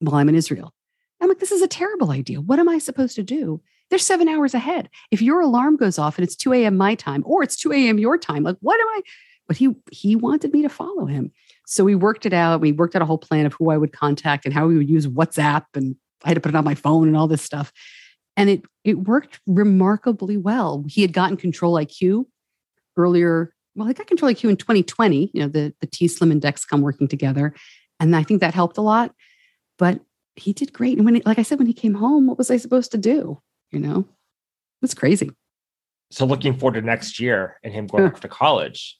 while 0.00 0.16
I'm 0.16 0.28
in 0.28 0.34
Israel. 0.34 0.72
I'm 1.20 1.28
like, 1.28 1.38
this 1.38 1.52
is 1.52 1.62
a 1.62 1.68
terrible 1.68 2.10
idea. 2.10 2.40
What 2.40 2.58
am 2.58 2.68
I 2.68 2.78
supposed 2.78 3.14
to 3.16 3.22
do? 3.22 3.60
They're 3.90 3.98
seven 3.98 4.28
hours 4.28 4.54
ahead. 4.54 4.88
If 5.10 5.22
your 5.22 5.40
alarm 5.40 5.76
goes 5.76 5.98
off 5.98 6.16
and 6.18 6.24
it's 6.24 6.34
2 6.34 6.52
a.m. 6.54 6.76
my 6.76 6.94
time, 6.94 7.22
or 7.26 7.42
it's 7.42 7.56
2 7.56 7.72
a.m. 7.72 7.98
your 7.98 8.18
time, 8.18 8.42
like, 8.42 8.56
what 8.60 8.80
am 8.80 8.86
I? 8.88 9.02
but 9.52 9.58
he 9.58 9.74
he 9.90 10.16
wanted 10.16 10.52
me 10.52 10.62
to 10.62 10.68
follow 10.68 11.04
him. 11.04 11.30
So 11.66 11.84
we 11.84 11.94
worked 11.94 12.26
it 12.26 12.32
out. 12.32 12.60
We 12.60 12.72
worked 12.72 12.96
out 12.96 13.02
a 13.02 13.04
whole 13.06 13.18
plan 13.18 13.44
of 13.44 13.52
who 13.52 13.70
I 13.70 13.76
would 13.76 13.92
contact 13.92 14.44
and 14.44 14.54
how 14.54 14.66
we 14.66 14.76
would 14.76 14.88
use 14.88 15.06
WhatsApp, 15.06 15.64
and 15.74 15.96
I 16.24 16.28
had 16.28 16.34
to 16.34 16.40
put 16.40 16.50
it 16.50 16.56
on 16.56 16.64
my 16.64 16.74
phone 16.74 17.06
and 17.06 17.16
all 17.16 17.28
this 17.28 17.42
stuff. 17.42 17.72
And 18.36 18.48
it 18.48 18.62
it 18.84 19.00
worked 19.00 19.40
remarkably 19.46 20.36
well. 20.36 20.84
He 20.88 21.02
had 21.02 21.12
gotten 21.12 21.36
Control 21.36 21.74
IQ 21.74 22.26
earlier. 22.96 23.54
Well, 23.74 23.88
he 23.88 23.94
got 23.94 24.06
Control 24.06 24.32
IQ 24.32 24.50
in 24.50 24.56
2020. 24.56 25.30
You 25.32 25.40
know, 25.42 25.48
the 25.48 25.74
the 25.80 25.86
T 25.86 26.08
Slim 26.08 26.30
and 26.30 26.42
Dexcom 26.42 26.80
working 26.80 27.08
together, 27.08 27.54
and 28.00 28.14
I 28.14 28.22
think 28.22 28.40
that 28.40 28.54
helped 28.54 28.78
a 28.78 28.82
lot. 28.82 29.14
But 29.78 30.00
he 30.36 30.52
did 30.52 30.72
great. 30.72 30.96
And 30.96 31.04
when, 31.04 31.16
he, 31.16 31.22
like 31.26 31.38
I 31.38 31.42
said, 31.42 31.58
when 31.58 31.66
he 31.66 31.74
came 31.74 31.94
home, 31.94 32.26
what 32.26 32.38
was 32.38 32.50
I 32.50 32.56
supposed 32.56 32.92
to 32.92 32.98
do? 32.98 33.40
You 33.70 33.80
know, 33.80 33.98
it 34.00 34.82
was 34.82 34.94
crazy. 34.94 35.30
So 36.10 36.26
looking 36.26 36.56
forward 36.58 36.74
to 36.74 36.82
next 36.82 37.20
year 37.20 37.58
and 37.62 37.72
him 37.72 37.86
going 37.86 38.04
off 38.04 38.20
to 38.20 38.28
college 38.28 38.98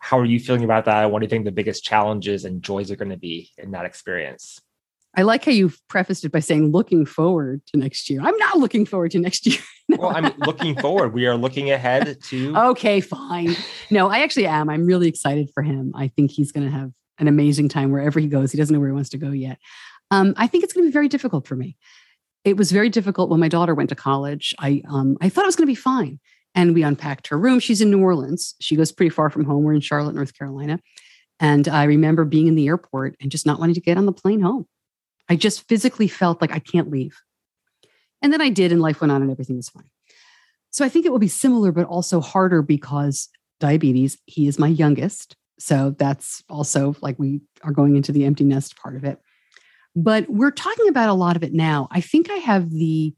how 0.00 0.18
are 0.18 0.24
you 0.24 0.40
feeling 0.40 0.64
about 0.64 0.86
that? 0.86 1.10
What 1.10 1.20
do 1.20 1.24
you 1.24 1.28
think 1.28 1.44
the 1.44 1.52
biggest 1.52 1.84
challenges 1.84 2.44
and 2.44 2.62
joys 2.62 2.90
are 2.90 2.96
going 2.96 3.10
to 3.10 3.18
be 3.18 3.50
in 3.58 3.70
that 3.72 3.84
experience? 3.84 4.58
I 5.16 5.22
like 5.22 5.44
how 5.44 5.52
you've 5.52 5.80
prefaced 5.88 6.24
it 6.24 6.30
by 6.30 6.38
saying 6.38 6.70
looking 6.70 7.04
forward 7.04 7.62
to 7.66 7.78
next 7.78 8.08
year. 8.08 8.20
I'm 8.22 8.36
not 8.36 8.58
looking 8.58 8.86
forward 8.86 9.10
to 9.12 9.18
next 9.18 9.46
year. 9.46 9.58
well, 9.88 10.14
I'm 10.14 10.32
looking 10.38 10.76
forward. 10.76 11.12
We 11.12 11.26
are 11.26 11.36
looking 11.36 11.70
ahead 11.70 12.22
to. 12.28 12.56
Okay, 12.56 13.00
fine. 13.00 13.56
No, 13.90 14.08
I 14.08 14.20
actually 14.20 14.46
am. 14.46 14.70
I'm 14.70 14.86
really 14.86 15.08
excited 15.08 15.50
for 15.52 15.62
him. 15.62 15.92
I 15.96 16.08
think 16.08 16.30
he's 16.30 16.52
going 16.52 16.66
to 16.66 16.72
have 16.72 16.92
an 17.18 17.26
amazing 17.26 17.68
time 17.68 17.90
wherever 17.90 18.20
he 18.20 18.28
goes. 18.28 18.52
He 18.52 18.58
doesn't 18.58 18.72
know 18.72 18.78
where 18.78 18.88
he 18.88 18.94
wants 18.94 19.10
to 19.10 19.18
go 19.18 19.30
yet. 19.30 19.58
Um, 20.12 20.34
I 20.36 20.46
think 20.46 20.64
it's 20.64 20.72
going 20.72 20.84
to 20.84 20.88
be 20.88 20.92
very 20.92 21.08
difficult 21.08 21.46
for 21.46 21.56
me. 21.56 21.76
It 22.44 22.56
was 22.56 22.72
very 22.72 22.88
difficult 22.88 23.30
when 23.30 23.40
my 23.40 23.48
daughter 23.48 23.74
went 23.74 23.90
to 23.90 23.96
college. 23.96 24.54
I 24.58 24.82
um, 24.88 25.16
I 25.20 25.28
thought 25.28 25.44
it 25.44 25.48
was 25.48 25.56
going 25.56 25.66
to 25.66 25.70
be 25.70 25.74
fine 25.74 26.20
and 26.54 26.74
we 26.74 26.82
unpacked 26.82 27.28
her 27.28 27.38
room. 27.38 27.60
She's 27.60 27.80
in 27.80 27.90
New 27.90 28.00
Orleans. 28.00 28.54
She 28.60 28.76
goes 28.76 28.92
pretty 28.92 29.10
far 29.10 29.30
from 29.30 29.44
home. 29.44 29.62
We're 29.62 29.74
in 29.74 29.80
Charlotte, 29.80 30.14
North 30.14 30.36
Carolina. 30.36 30.80
And 31.38 31.68
I 31.68 31.84
remember 31.84 32.24
being 32.24 32.48
in 32.48 32.54
the 32.54 32.68
airport 32.68 33.16
and 33.20 33.30
just 33.30 33.46
not 33.46 33.58
wanting 33.58 33.74
to 33.74 33.80
get 33.80 33.96
on 33.96 34.06
the 34.06 34.12
plane 34.12 34.40
home. 34.40 34.66
I 35.30 35.36
just 35.36 35.66
physically 35.68 36.08
felt 36.08 36.40
like 36.40 36.52
I 36.52 36.58
can't 36.58 36.90
leave. 36.90 37.16
And 38.20 38.32
then 38.32 38.42
I 38.42 38.50
did, 38.50 38.72
and 38.72 38.82
life 38.82 39.00
went 39.00 39.12
on 39.12 39.22
and 39.22 39.30
everything 39.30 39.56
was 39.56 39.68
fine. 39.68 39.88
So 40.70 40.84
I 40.84 40.88
think 40.88 41.06
it 41.06 41.12
will 41.12 41.18
be 41.18 41.28
similar, 41.28 41.72
but 41.72 41.86
also 41.86 42.20
harder 42.20 42.62
because 42.62 43.28
diabetes, 43.60 44.18
he 44.26 44.48
is 44.48 44.58
my 44.58 44.68
youngest. 44.68 45.36
So 45.58 45.94
that's 45.98 46.42
also 46.48 46.96
like 47.00 47.18
we 47.18 47.40
are 47.62 47.72
going 47.72 47.96
into 47.96 48.12
the 48.12 48.24
empty 48.24 48.44
nest 48.44 48.76
part 48.76 48.96
of 48.96 49.04
it. 49.04 49.18
But 49.94 50.28
we're 50.28 50.50
talking 50.50 50.88
about 50.88 51.08
a 51.08 51.14
lot 51.14 51.36
of 51.36 51.42
it 51.42 51.52
now. 51.52 51.88
I 51.90 52.00
think 52.00 52.30
I 52.30 52.36
have 52.36 52.70
the 52.70 53.14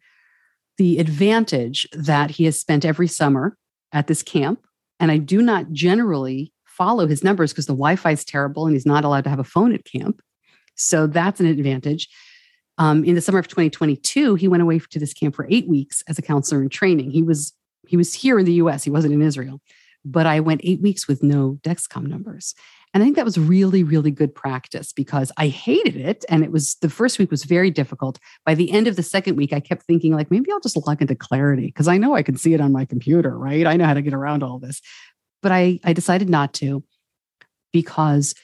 the 0.78 0.98
advantage 0.98 1.86
that 1.92 2.30
he 2.30 2.44
has 2.44 2.58
spent 2.58 2.84
every 2.84 3.06
summer 3.06 3.56
at 3.92 4.06
this 4.06 4.22
camp. 4.22 4.64
And 4.98 5.10
I 5.10 5.18
do 5.18 5.42
not 5.42 5.70
generally 5.70 6.52
follow 6.64 7.06
his 7.06 7.22
numbers 7.22 7.52
because 7.52 7.66
the 7.66 7.74
Wi 7.74 7.96
Fi 7.96 8.12
is 8.12 8.24
terrible 8.24 8.66
and 8.66 8.74
he's 8.74 8.86
not 8.86 9.04
allowed 9.04 9.24
to 9.24 9.30
have 9.30 9.38
a 9.38 9.44
phone 9.44 9.74
at 9.74 9.84
camp. 9.84 10.22
So 10.74 11.06
that's 11.06 11.40
an 11.40 11.46
advantage. 11.46 12.08
Um, 12.78 13.04
in 13.04 13.14
the 13.14 13.20
summer 13.20 13.38
of 13.38 13.48
2022, 13.48 14.34
he 14.34 14.48
went 14.48 14.62
away 14.62 14.78
to 14.78 14.98
this 14.98 15.12
camp 15.12 15.34
for 15.34 15.46
eight 15.50 15.68
weeks 15.68 16.02
as 16.08 16.18
a 16.18 16.22
counselor 16.22 16.62
in 16.62 16.68
training. 16.68 17.10
He 17.10 17.22
was 17.22 17.52
he 17.86 17.96
was 17.96 18.14
here 18.14 18.38
in 18.38 18.46
the 18.46 18.54
U.S. 18.54 18.84
He 18.84 18.90
wasn't 18.90 19.12
in 19.12 19.22
Israel, 19.22 19.60
but 20.04 20.26
I 20.26 20.40
went 20.40 20.62
eight 20.64 20.80
weeks 20.80 21.06
with 21.06 21.22
no 21.22 21.58
Dexcom 21.62 22.06
numbers, 22.06 22.54
and 22.94 23.02
I 23.02 23.06
think 23.06 23.16
that 23.16 23.24
was 23.24 23.38
really, 23.38 23.82
really 23.82 24.10
good 24.10 24.34
practice 24.34 24.92
because 24.92 25.32
I 25.36 25.48
hated 25.48 25.96
it. 25.96 26.24
And 26.28 26.44
it 26.44 26.52
was 26.52 26.76
the 26.76 26.90
first 26.90 27.18
week 27.18 27.30
was 27.30 27.44
very 27.44 27.70
difficult. 27.70 28.18
By 28.44 28.54
the 28.54 28.70
end 28.70 28.86
of 28.86 28.96
the 28.96 29.02
second 29.02 29.36
week, 29.36 29.52
I 29.52 29.60
kept 29.60 29.84
thinking, 29.84 30.14
like, 30.14 30.30
maybe 30.30 30.50
I'll 30.52 30.60
just 30.60 30.76
log 30.76 31.00
into 31.00 31.14
Clarity 31.14 31.66
because 31.66 31.88
I 31.88 31.96
know 31.96 32.14
I 32.14 32.22
can 32.22 32.36
see 32.36 32.52
it 32.52 32.60
on 32.60 32.72
my 32.72 32.84
computer, 32.84 33.36
right? 33.38 33.66
I 33.66 33.76
know 33.76 33.86
how 33.86 33.94
to 33.94 34.02
get 34.02 34.14
around 34.14 34.42
all 34.42 34.58
this. 34.58 34.80
but 35.42 35.52
I, 35.52 35.80
I 35.84 35.92
decided 35.92 36.28
not 36.28 36.52
to 36.54 36.84
because 37.72 38.34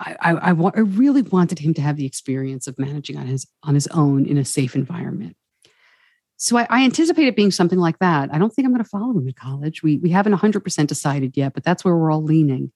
I, 0.00 0.16
I, 0.20 0.30
I, 0.32 0.52
wa- 0.52 0.72
I 0.74 0.80
really 0.80 1.22
wanted 1.22 1.58
him 1.58 1.74
to 1.74 1.80
have 1.80 1.96
the 1.96 2.06
experience 2.06 2.66
of 2.66 2.78
managing 2.78 3.16
on 3.16 3.26
his 3.26 3.46
on 3.62 3.74
his 3.74 3.86
own 3.88 4.26
in 4.26 4.38
a 4.38 4.44
safe 4.44 4.74
environment. 4.74 5.36
So 6.36 6.56
I, 6.56 6.66
I 6.70 6.84
anticipate 6.84 7.26
it 7.26 7.34
being 7.34 7.50
something 7.50 7.80
like 7.80 7.98
that. 7.98 8.32
I 8.32 8.38
don't 8.38 8.50
think 8.50 8.64
I'm 8.64 8.72
going 8.72 8.84
to 8.84 8.88
follow 8.88 9.10
him 9.10 9.26
to 9.26 9.32
college. 9.32 9.82
We 9.82 9.98
we 9.98 10.10
haven't 10.10 10.32
100 10.32 10.60
percent 10.60 10.88
decided 10.88 11.36
yet, 11.36 11.52
but 11.54 11.64
that's 11.64 11.84
where 11.84 11.96
we're 11.96 12.12
all 12.12 12.22
leaning. 12.22 12.72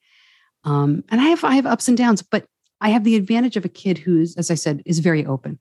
Um, 0.64 1.04
and 1.10 1.20
I 1.20 1.24
have 1.24 1.44
I 1.44 1.54
have 1.54 1.66
ups 1.66 1.88
and 1.88 1.96
downs, 1.96 2.22
but 2.22 2.46
I 2.80 2.88
have 2.90 3.04
the 3.04 3.14
advantage 3.14 3.56
of 3.56 3.64
a 3.64 3.68
kid 3.68 3.98
who's, 3.98 4.36
as 4.36 4.50
I 4.50 4.54
said, 4.54 4.82
is 4.84 4.98
very 4.98 5.24
open. 5.24 5.60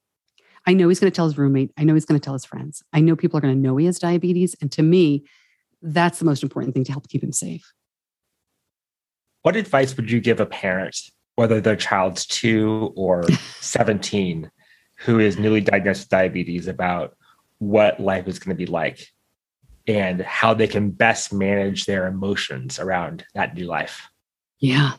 I 0.66 0.74
know 0.74 0.90
he's 0.90 1.00
going 1.00 1.12
to 1.12 1.16
tell 1.16 1.26
his 1.26 1.38
roommate. 1.38 1.72
I 1.78 1.84
know 1.84 1.94
he's 1.94 2.06
going 2.06 2.20
to 2.20 2.24
tell 2.24 2.34
his 2.34 2.46
friends. 2.46 2.84
I 2.94 3.00
know 3.00 3.16
people 3.16 3.38
are 3.38 3.42
going 3.42 3.54
to 3.54 3.60
know 3.60 3.78
he 3.78 3.86
has 3.86 4.00
diabetes, 4.00 4.56
and 4.62 4.72
to 4.74 4.84
me, 4.84 5.26
that's 5.82 6.20
the 6.20 6.26
most 6.26 6.44
important 6.44 6.74
thing 6.74 6.84
to 6.86 6.92
help 6.92 7.08
keep 7.08 7.24
him 7.24 7.32
safe. 7.32 7.72
What 9.44 9.56
advice 9.56 9.96
would 9.98 10.12
you 10.12 10.20
give 10.20 10.40
a 10.40 10.46
parent, 10.46 11.00
whether 11.36 11.62
their 11.62 11.76
child's 11.76 12.26
two 12.26 12.94
or 12.96 13.24
17, 13.60 14.52
who 14.98 15.20
is 15.20 15.38
newly 15.38 15.62
diagnosed 15.62 16.04
with 16.04 16.10
diabetes, 16.10 16.68
about 16.68 17.16
what 17.60 18.00
life 18.00 18.28
is 18.28 18.40
going 18.40 18.56
to 18.56 18.66
be 18.66 18.70
like 18.70 19.12
and 19.88 20.22
how 20.22 20.54
they 20.54 20.68
can 20.68 20.92
best 20.92 21.34
manage 21.34 21.86
their 21.86 22.08
emotions 22.08 22.80
around 22.80 23.26
that 23.34 23.56
new 23.56 23.66
life? 23.66 24.10
Yeah. 24.60 24.94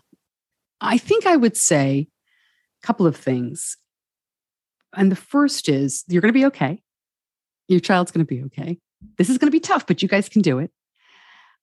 I 0.81 0.99
think 0.99 1.27
I 1.27 1.37
would 1.37 1.57
say 1.57 2.09
a 2.83 2.87
couple 2.87 3.07
of 3.07 3.16
things. 3.16 3.77
And 4.95 5.11
the 5.11 5.16
first 5.16 5.68
is 5.68 6.05
you're 6.09 6.21
going 6.21 6.33
to 6.33 6.38
be 6.38 6.47
okay. 6.47 6.83
Your 7.68 7.81
child's 7.81 8.11
going 8.11 8.27
to 8.27 8.35
be 8.35 8.42
okay. 8.45 8.79
This 9.18 9.31
is 9.31 9.38
going 9.38 9.49
to 9.49 9.57
be 9.57 9.61
tough, 9.61 9.87
but 9.87 10.03
you 10.03 10.09
guys 10.09 10.29
can 10.29 10.42
do 10.42 10.59
it. 10.59 10.71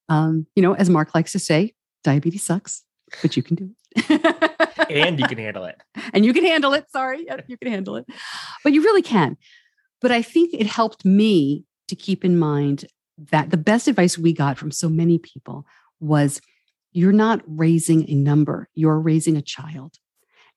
Um, 0.07 0.47
you 0.55 0.63
know, 0.63 0.73
as 0.73 0.89
Mark 0.89 1.13
likes 1.13 1.33
to 1.33 1.39
say, 1.39 1.73
diabetes 2.03 2.43
sucks, 2.43 2.83
but 3.21 3.37
you 3.37 3.43
can 3.43 3.55
do 3.55 3.69
it. 3.95 4.55
and 4.89 5.19
you 5.19 5.27
can 5.27 5.37
handle 5.37 5.65
it. 5.65 5.81
And 6.13 6.25
you 6.25 6.33
can 6.33 6.43
handle 6.43 6.73
it. 6.73 6.89
Sorry, 6.91 7.27
you 7.47 7.57
can 7.57 7.71
handle 7.71 7.95
it. 7.95 8.05
But 8.63 8.73
you 8.73 8.81
really 8.81 9.01
can. 9.01 9.37
But 10.01 10.11
I 10.11 10.21
think 10.21 10.53
it 10.53 10.65
helped 10.65 11.05
me 11.05 11.65
to 11.87 11.95
keep 11.95 12.25
in 12.25 12.39
mind 12.39 12.85
that 13.31 13.51
the 13.51 13.57
best 13.57 13.87
advice 13.87 14.17
we 14.17 14.33
got 14.33 14.57
from 14.57 14.71
so 14.71 14.89
many 14.89 15.19
people 15.19 15.65
was 15.99 16.41
you're 16.93 17.11
not 17.11 17.41
raising 17.45 18.09
a 18.09 18.15
number, 18.15 18.69
you're 18.73 18.99
raising 18.99 19.37
a 19.37 19.41
child. 19.41 19.97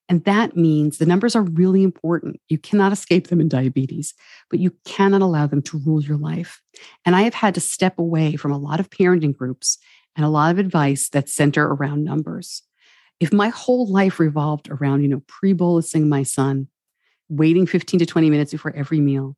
And 0.09 0.23
that 0.25 0.57
means 0.57 0.97
the 0.97 1.05
numbers 1.05 1.35
are 1.35 1.43
really 1.43 1.81
important. 1.81 2.39
You 2.49 2.57
cannot 2.57 2.91
escape 2.91 3.27
them 3.27 3.39
in 3.39 3.47
diabetes, 3.47 4.13
but 4.49 4.59
you 4.59 4.75
cannot 4.85 5.21
allow 5.21 5.47
them 5.47 5.61
to 5.63 5.79
rule 5.79 6.03
your 6.03 6.17
life. 6.17 6.61
And 7.05 7.15
I 7.15 7.21
have 7.21 7.33
had 7.33 7.55
to 7.55 7.61
step 7.61 7.97
away 7.97 8.35
from 8.35 8.51
a 8.51 8.57
lot 8.57 8.79
of 8.79 8.89
parenting 8.89 9.35
groups 9.35 9.77
and 10.15 10.25
a 10.25 10.29
lot 10.29 10.51
of 10.51 10.59
advice 10.59 11.09
that 11.09 11.29
center 11.29 11.65
around 11.65 12.03
numbers. 12.03 12.63
If 13.23 13.31
my 13.31 13.47
whole 13.47 13.87
life 13.87 14.19
revolved 14.19 14.67
around, 14.69 15.01
you 15.01 15.07
know, 15.07 15.21
pre-bolusing 15.27 16.07
my 16.07 16.23
son, 16.23 16.67
waiting 17.29 17.65
15 17.65 17.99
to 17.99 18.05
20 18.05 18.29
minutes 18.29 18.51
before 18.51 18.75
every 18.75 18.99
meal, 18.99 19.37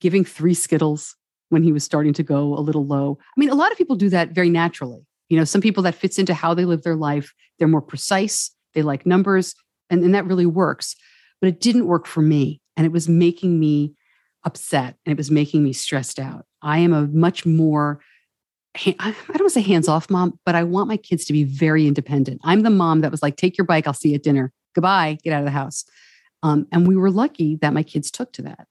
giving 0.00 0.24
three 0.24 0.54
Skittles 0.54 1.16
when 1.50 1.62
he 1.62 1.70
was 1.70 1.84
starting 1.84 2.14
to 2.14 2.22
go 2.22 2.54
a 2.54 2.60
little 2.60 2.86
low. 2.86 3.18
I 3.20 3.38
mean, 3.38 3.50
a 3.50 3.54
lot 3.54 3.72
of 3.72 3.76
people 3.76 3.94
do 3.94 4.08
that 4.08 4.30
very 4.30 4.48
naturally. 4.48 5.06
You 5.28 5.36
know, 5.36 5.44
some 5.44 5.60
people 5.60 5.82
that 5.82 5.96
fits 5.96 6.18
into 6.18 6.32
how 6.32 6.54
they 6.54 6.64
live 6.64 6.82
their 6.82 6.96
life. 6.96 7.34
They're 7.58 7.68
more 7.68 7.82
precise, 7.82 8.52
they 8.72 8.80
like 8.80 9.04
numbers, 9.04 9.54
and, 9.90 10.02
and 10.02 10.14
that 10.14 10.24
really 10.24 10.46
works. 10.46 10.96
But 11.42 11.48
it 11.48 11.60
didn't 11.60 11.88
work 11.88 12.06
for 12.06 12.22
me. 12.22 12.62
And 12.74 12.86
it 12.86 12.92
was 12.92 13.06
making 13.06 13.60
me 13.60 13.92
upset 14.44 14.96
and 15.04 15.12
it 15.12 15.18
was 15.18 15.30
making 15.30 15.62
me 15.62 15.74
stressed 15.74 16.18
out. 16.18 16.46
I 16.62 16.78
am 16.78 16.94
a 16.94 17.06
much 17.08 17.44
more, 17.44 18.00
I 18.76 19.14
don't 19.36 19.50
say 19.50 19.62
hands 19.62 19.88
off 19.88 20.10
mom, 20.10 20.38
but 20.46 20.54
I 20.54 20.62
want 20.62 20.88
my 20.88 20.96
kids 20.96 21.24
to 21.26 21.32
be 21.32 21.44
very 21.44 21.86
independent. 21.86 22.40
I'm 22.44 22.60
the 22.60 22.70
mom 22.70 23.00
that 23.00 23.10
was 23.10 23.22
like, 23.22 23.36
take 23.36 23.58
your 23.58 23.64
bike, 23.64 23.86
I'll 23.86 23.92
see 23.92 24.10
you 24.10 24.14
at 24.14 24.22
dinner. 24.22 24.52
Goodbye, 24.74 25.18
get 25.24 25.32
out 25.32 25.40
of 25.40 25.44
the 25.44 25.50
house. 25.50 25.84
Um, 26.42 26.66
and 26.70 26.86
we 26.86 26.96
were 26.96 27.10
lucky 27.10 27.56
that 27.56 27.74
my 27.74 27.82
kids 27.82 28.10
took 28.10 28.32
to 28.34 28.42
that. 28.42 28.68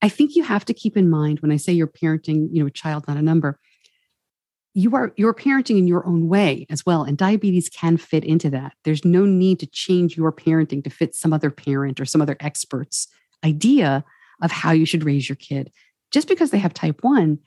I 0.00 0.08
think 0.08 0.36
you 0.36 0.44
have 0.44 0.64
to 0.66 0.74
keep 0.74 0.96
in 0.96 1.10
mind 1.10 1.40
when 1.40 1.50
I 1.50 1.56
say 1.56 1.72
you're 1.72 1.88
parenting, 1.88 2.48
you 2.52 2.60
know, 2.60 2.66
a 2.66 2.70
child, 2.70 3.08
not 3.08 3.16
a 3.16 3.22
number, 3.22 3.58
you 4.76 4.94
are 4.94 5.10
you're 5.16 5.32
parenting 5.32 5.78
in 5.78 5.86
your 5.86 6.06
own 6.06 6.28
way 6.28 6.66
as 6.68 6.84
well 6.84 7.02
and 7.02 7.16
diabetes 7.16 7.70
can 7.70 7.96
fit 7.96 8.22
into 8.22 8.50
that 8.50 8.74
there's 8.84 9.06
no 9.06 9.24
need 9.24 9.58
to 9.58 9.66
change 9.66 10.18
your 10.18 10.30
parenting 10.30 10.84
to 10.84 10.90
fit 10.90 11.14
some 11.14 11.32
other 11.32 11.50
parent 11.50 11.98
or 11.98 12.04
some 12.04 12.20
other 12.20 12.36
expert's 12.40 13.08
idea 13.42 14.04
of 14.42 14.52
how 14.52 14.72
you 14.72 14.84
should 14.84 15.02
raise 15.02 15.30
your 15.30 15.36
kid 15.36 15.72
just 16.12 16.28
because 16.28 16.50
they 16.50 16.58
have 16.58 16.74
type 16.74 17.02
1 17.02 17.38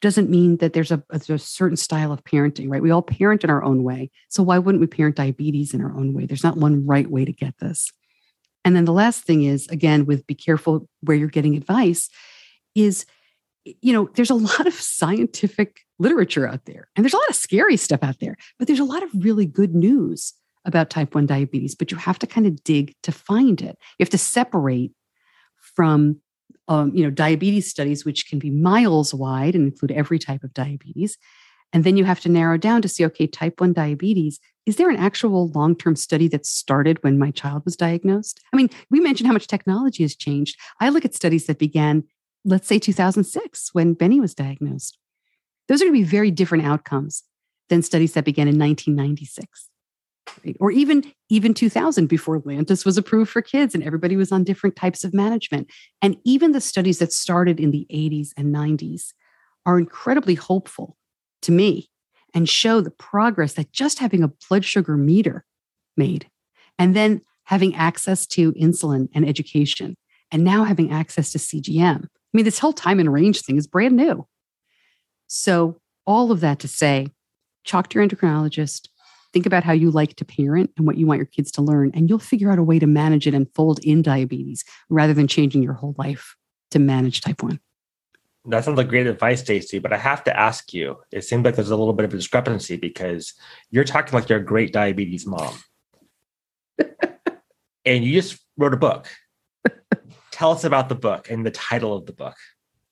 doesn't 0.00 0.30
mean 0.30 0.56
that 0.58 0.72
there's 0.72 0.90
a, 0.90 1.02
a, 1.10 1.38
certain 1.38 1.76
style 1.76 2.12
of 2.12 2.24
parenting 2.24 2.70
right 2.70 2.82
we 2.82 2.90
all 2.90 3.02
parent 3.02 3.44
in 3.44 3.50
our 3.50 3.62
own 3.62 3.82
way 3.82 4.10
so 4.28 4.42
why 4.42 4.58
wouldn't 4.58 4.80
we 4.80 4.86
parent 4.86 5.16
diabetes 5.16 5.74
in 5.74 5.80
our 5.80 5.94
own 5.96 6.12
way 6.12 6.26
there's 6.26 6.44
not 6.44 6.56
one 6.56 6.86
right 6.86 7.10
way 7.10 7.24
to 7.24 7.32
get 7.32 7.54
this 7.58 7.90
and 8.64 8.76
then 8.76 8.84
the 8.84 8.92
last 8.92 9.24
thing 9.24 9.42
is 9.42 9.66
again 9.68 10.06
with 10.06 10.26
be 10.26 10.34
careful 10.34 10.88
where 11.02 11.16
you're 11.16 11.28
getting 11.28 11.56
advice 11.56 12.08
is 12.74 13.06
you 13.64 13.92
know 13.92 14.08
there's 14.14 14.30
a 14.30 14.34
lot 14.34 14.66
of 14.66 14.74
scientific 14.74 15.80
literature 16.00 16.48
out 16.48 16.64
there. 16.64 16.88
And 16.96 17.04
there's 17.04 17.14
a 17.14 17.18
lot 17.18 17.28
of 17.28 17.36
scary 17.36 17.76
stuff 17.76 18.02
out 18.02 18.18
there, 18.18 18.36
but 18.58 18.66
there's 18.66 18.80
a 18.80 18.84
lot 18.84 19.04
of 19.04 19.10
really 19.14 19.46
good 19.46 19.74
news 19.74 20.32
about 20.64 20.90
type 20.90 21.14
1 21.14 21.26
diabetes, 21.26 21.74
but 21.74 21.90
you 21.90 21.96
have 21.98 22.18
to 22.18 22.26
kind 22.26 22.46
of 22.46 22.62
dig 22.64 22.94
to 23.02 23.12
find 23.12 23.62
it. 23.62 23.78
You 23.98 24.04
have 24.04 24.10
to 24.10 24.18
separate 24.18 24.92
from 25.56 26.20
um, 26.70 26.94
you 26.94 27.02
know 27.02 27.10
diabetes 27.10 27.68
studies 27.68 28.04
which 28.04 28.26
can 28.28 28.38
be 28.38 28.48
miles 28.48 29.12
wide 29.12 29.54
and 29.54 29.66
include 29.66 29.90
every 29.90 30.18
type 30.18 30.42
of 30.42 30.54
diabetes. 30.54 31.18
And 31.72 31.84
then 31.84 31.96
you 31.96 32.04
have 32.04 32.20
to 32.20 32.28
narrow 32.28 32.56
down 32.56 32.80
to 32.82 32.88
see 32.88 33.04
okay 33.04 33.26
type 33.26 33.60
1 33.60 33.74
diabetes 33.74 34.40
is 34.66 34.76
there 34.76 34.90
an 34.90 34.96
actual 34.96 35.48
long-term 35.50 35.96
study 35.96 36.28
that 36.28 36.46
started 36.46 37.02
when 37.02 37.18
my 37.18 37.32
child 37.32 37.64
was 37.64 37.76
diagnosed? 37.76 38.40
I 38.52 38.56
mean 38.56 38.70
we 38.88 39.00
mentioned 39.00 39.26
how 39.26 39.32
much 39.32 39.48
technology 39.48 40.04
has 40.04 40.16
changed. 40.16 40.56
I 40.80 40.88
look 40.88 41.04
at 41.04 41.14
studies 41.14 41.46
that 41.46 41.58
began 41.58 42.04
let's 42.44 42.68
say 42.68 42.78
2006 42.78 43.74
when 43.74 43.94
benny 43.94 44.20
was 44.20 44.34
diagnosed. 44.34 44.96
Those 45.68 45.82
are 45.82 45.84
going 45.84 45.94
to 45.94 46.04
be 46.04 46.10
very 46.18 46.30
different 46.30 46.64
outcomes 46.64 47.24
than 47.68 47.82
studies 47.82 48.14
that 48.14 48.24
began 48.24 48.48
in 48.48 48.58
1996 48.58 49.68
or 50.58 50.70
even 50.70 51.12
even 51.28 51.54
2000 51.54 52.06
before 52.06 52.40
Lantus 52.40 52.84
was 52.84 52.98
approved 52.98 53.30
for 53.30 53.42
kids 53.42 53.74
and 53.74 53.84
everybody 53.84 54.16
was 54.16 54.32
on 54.32 54.44
different 54.44 54.76
types 54.76 55.04
of 55.04 55.14
management 55.14 55.70
and 56.02 56.16
even 56.24 56.52
the 56.52 56.60
studies 56.60 56.98
that 56.98 57.12
started 57.12 57.60
in 57.60 57.70
the 57.70 57.86
80s 57.92 58.30
and 58.36 58.54
90s 58.54 59.12
are 59.66 59.78
incredibly 59.78 60.34
hopeful 60.34 60.96
to 61.42 61.52
me 61.52 61.88
and 62.34 62.48
show 62.48 62.80
the 62.80 62.90
progress 62.90 63.54
that 63.54 63.72
just 63.72 63.98
having 63.98 64.22
a 64.22 64.32
blood 64.48 64.64
sugar 64.64 64.96
meter 64.96 65.44
made 65.96 66.28
and 66.78 66.94
then 66.94 67.20
having 67.44 67.74
access 67.74 68.26
to 68.26 68.52
insulin 68.52 69.08
and 69.14 69.28
education 69.28 69.96
and 70.30 70.44
now 70.44 70.64
having 70.64 70.92
access 70.92 71.32
to 71.32 71.38
CGM. 71.38 72.04
I 72.04 72.08
mean 72.32 72.44
this 72.44 72.60
whole 72.60 72.72
time 72.72 73.00
and 73.00 73.12
range 73.12 73.42
thing 73.42 73.56
is 73.56 73.66
brand 73.66 73.96
new. 73.96 74.26
So, 75.26 75.80
all 76.06 76.32
of 76.32 76.40
that 76.40 76.58
to 76.60 76.68
say, 76.68 77.08
talk 77.64 77.88
to 77.88 77.98
your 77.98 78.08
endocrinologist, 78.08 78.88
think 79.32 79.46
about 79.46 79.64
how 79.64 79.72
you 79.72 79.90
like 79.90 80.16
to 80.16 80.24
parent 80.24 80.70
and 80.76 80.86
what 80.86 80.96
you 80.96 81.06
want 81.06 81.18
your 81.18 81.26
kids 81.26 81.50
to 81.52 81.62
learn, 81.62 81.90
and 81.94 82.08
you'll 82.08 82.18
figure 82.18 82.50
out 82.50 82.58
a 82.58 82.62
way 82.62 82.78
to 82.78 82.86
manage 82.86 83.26
it 83.26 83.34
and 83.34 83.52
fold 83.54 83.80
in 83.84 84.02
diabetes 84.02 84.64
rather 84.88 85.14
than 85.14 85.26
changing 85.26 85.62
your 85.62 85.74
whole 85.74 85.94
life 85.98 86.36
to 86.70 86.78
manage 86.78 87.20
type 87.20 87.42
1. 87.42 87.60
That 88.46 88.64
sounds 88.64 88.78
like 88.78 88.88
great 88.88 89.06
advice, 89.06 89.40
Stacey. 89.40 89.78
But 89.78 89.92
I 89.92 89.98
have 89.98 90.24
to 90.24 90.38
ask 90.38 90.72
you, 90.72 90.96
it 91.12 91.24
seems 91.24 91.44
like 91.44 91.56
there's 91.56 91.70
a 91.70 91.76
little 91.76 91.92
bit 91.92 92.06
of 92.06 92.14
a 92.14 92.16
discrepancy 92.16 92.76
because 92.76 93.34
you're 93.70 93.84
talking 93.84 94.14
like 94.14 94.28
you're 94.28 94.38
a 94.38 94.44
great 94.44 94.72
diabetes 94.72 95.26
mom. 95.26 95.54
and 97.84 98.04
you 98.04 98.12
just 98.20 98.40
wrote 98.56 98.72
a 98.72 98.78
book. 98.78 99.08
Tell 100.30 100.52
us 100.52 100.64
about 100.64 100.88
the 100.88 100.94
book 100.94 101.30
and 101.30 101.44
the 101.44 101.50
title 101.50 101.94
of 101.94 102.06
the 102.06 102.12
book. 102.12 102.36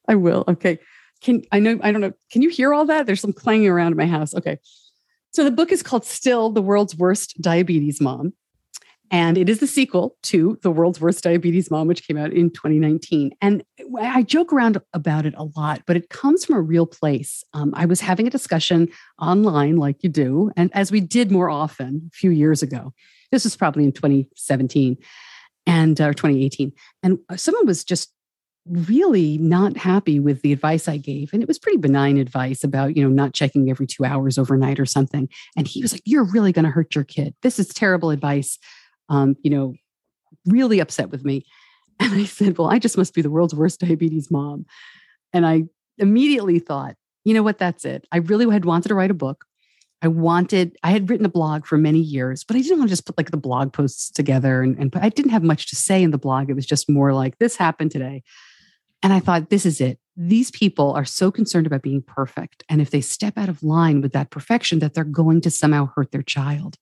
I 0.06 0.16
will. 0.16 0.44
Okay 0.46 0.78
can 1.20 1.42
I 1.52 1.58
know 1.58 1.78
I 1.82 1.92
don't 1.92 2.00
know. 2.00 2.12
Can 2.30 2.42
you 2.42 2.48
hear 2.48 2.72
all 2.72 2.86
that? 2.86 3.06
There's 3.06 3.20
some 3.20 3.32
clanging 3.32 3.68
around 3.68 3.92
in 3.92 3.98
my 3.98 4.06
house. 4.06 4.34
Okay. 4.34 4.58
So 5.38 5.44
the 5.44 5.52
book 5.52 5.70
is 5.70 5.84
called 5.84 6.04
Still 6.04 6.50
the 6.50 6.60
World's 6.60 6.96
Worst 6.96 7.40
Diabetes 7.40 8.00
Mom. 8.00 8.32
And 9.12 9.38
it 9.38 9.48
is 9.48 9.60
the 9.60 9.68
sequel 9.68 10.16
to 10.24 10.58
The 10.62 10.70
World's 10.72 11.00
Worst 11.00 11.22
Diabetes 11.22 11.70
Mom, 11.70 11.86
which 11.86 12.04
came 12.04 12.16
out 12.16 12.32
in 12.32 12.50
2019. 12.50 13.30
And 13.40 13.62
I 14.00 14.24
joke 14.24 14.52
around 14.52 14.78
about 14.94 15.26
it 15.26 15.34
a 15.36 15.44
lot, 15.56 15.82
but 15.86 15.96
it 15.96 16.10
comes 16.10 16.44
from 16.44 16.56
a 16.56 16.60
real 16.60 16.86
place. 16.86 17.44
Um, 17.54 17.72
I 17.76 17.86
was 17.86 18.00
having 18.00 18.26
a 18.26 18.30
discussion 18.30 18.88
online, 19.20 19.76
like 19.76 20.02
you 20.02 20.08
do, 20.08 20.50
and 20.56 20.74
as 20.74 20.90
we 20.90 20.98
did 20.98 21.30
more 21.30 21.48
often 21.48 22.10
a 22.12 22.16
few 22.16 22.32
years 22.32 22.60
ago. 22.60 22.92
This 23.30 23.44
was 23.44 23.54
probably 23.54 23.84
in 23.84 23.92
2017 23.92 24.96
and 25.68 26.00
or 26.00 26.14
2018. 26.14 26.72
And 27.04 27.20
uh, 27.28 27.36
someone 27.36 27.64
was 27.64 27.84
just 27.84 28.12
really 28.66 29.38
not 29.38 29.76
happy 29.76 30.20
with 30.20 30.42
the 30.42 30.52
advice 30.52 30.88
I 30.88 30.98
gave. 30.98 31.32
And 31.32 31.42
it 31.42 31.48
was 31.48 31.58
pretty 31.58 31.78
benign 31.78 32.18
advice 32.18 32.64
about, 32.64 32.96
you 32.96 33.02
know, 33.02 33.08
not 33.08 33.32
checking 33.32 33.70
every 33.70 33.86
two 33.86 34.04
hours 34.04 34.38
overnight 34.38 34.78
or 34.78 34.86
something. 34.86 35.28
And 35.56 35.66
he 35.66 35.80
was 35.80 35.92
like, 35.92 36.02
You're 36.04 36.24
really 36.24 36.52
going 36.52 36.64
to 36.64 36.70
hurt 36.70 36.94
your 36.94 37.04
kid. 37.04 37.34
This 37.42 37.58
is 37.58 37.68
terrible 37.68 38.10
advice. 38.10 38.58
Um, 39.08 39.36
you 39.42 39.50
know, 39.50 39.74
really 40.46 40.80
upset 40.80 41.10
with 41.10 41.24
me. 41.24 41.44
And 42.00 42.14
I 42.14 42.26
said, 42.26 42.56
Well, 42.56 42.70
I 42.70 42.78
just 42.78 42.96
must 42.96 43.12
be 43.12 43.22
the 43.22 43.30
world's 43.30 43.56
worst 43.56 43.80
diabetes 43.80 44.30
mom. 44.30 44.66
And 45.32 45.44
I 45.44 45.64
immediately 45.98 46.60
thought, 46.60 46.94
you 47.24 47.34
know 47.34 47.42
what, 47.42 47.58
that's 47.58 47.84
it. 47.84 48.06
I 48.12 48.18
really 48.18 48.48
had 48.50 48.64
wanted 48.64 48.88
to 48.88 48.94
write 48.94 49.10
a 49.10 49.14
book. 49.14 49.44
I 50.00 50.06
wanted, 50.06 50.76
I 50.84 50.92
had 50.92 51.10
written 51.10 51.26
a 51.26 51.30
blog 51.30 51.66
for 51.66 51.76
many 51.76 51.98
years, 51.98 52.44
but 52.44 52.54
I 52.54 52.60
didn't 52.60 52.78
want 52.78 52.88
to 52.88 52.92
just 52.92 53.04
put 53.04 53.18
like 53.18 53.32
the 53.32 53.36
blog 53.36 53.72
posts 53.72 54.12
together 54.12 54.62
and, 54.62 54.78
and 54.78 54.94
I 54.94 55.08
didn't 55.08 55.32
have 55.32 55.42
much 55.42 55.68
to 55.70 55.76
say 55.76 56.02
in 56.02 56.12
the 56.12 56.18
blog. 56.18 56.48
It 56.48 56.54
was 56.54 56.66
just 56.66 56.88
more 56.88 57.12
like, 57.12 57.38
this 57.38 57.56
happened 57.56 57.90
today. 57.90 58.22
And 59.02 59.12
I 59.12 59.20
thought, 59.20 59.50
this 59.50 59.64
is 59.64 59.80
it. 59.80 59.98
These 60.16 60.50
people 60.50 60.92
are 60.92 61.04
so 61.04 61.30
concerned 61.30 61.66
about 61.66 61.82
being 61.82 62.02
perfect. 62.02 62.64
And 62.68 62.80
if 62.80 62.90
they 62.90 63.00
step 63.00 63.38
out 63.38 63.48
of 63.48 63.62
line 63.62 64.00
with 64.00 64.12
that 64.12 64.30
perfection, 64.30 64.80
that 64.80 64.94
they're 64.94 65.04
going 65.04 65.40
to 65.42 65.50
somehow 65.50 65.90
hurt 65.94 66.10
their 66.10 66.22
child. 66.22 66.76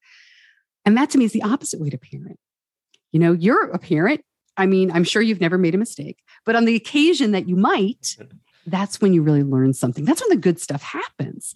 And 0.85 0.97
that 0.97 1.11
to 1.11 1.19
me 1.19 1.27
is 1.27 1.33
the 1.33 1.43
opposite 1.43 1.81
way 1.81 1.91
to 1.91 1.99
parent. 1.99 2.39
You 3.13 3.21
know, 3.21 3.33
you're 3.33 3.71
a 3.71 3.79
parent. 3.79 4.23
I 4.57 4.67
mean, 4.67 4.91
I'm 4.91 5.05
sure 5.05 5.21
you've 5.21 5.41
never 5.41 5.59
made 5.59 5.75
a 5.75 5.79
mistake, 5.79 6.23
but 6.47 6.57
on 6.57 6.65
the 6.65 6.77
occasion 6.77 7.33
that 7.33 7.47
you 7.47 7.57
might, 7.57 8.17
that's 8.67 9.01
when 9.01 9.13
you 9.13 9.23
really 9.23 9.43
learn 9.43 9.75
something. 9.75 10.07
That's 10.07 10.23
when 10.23 10.31
the 10.31 10.37
good 10.37 10.59
stuff 10.59 10.83
happens. 10.83 11.55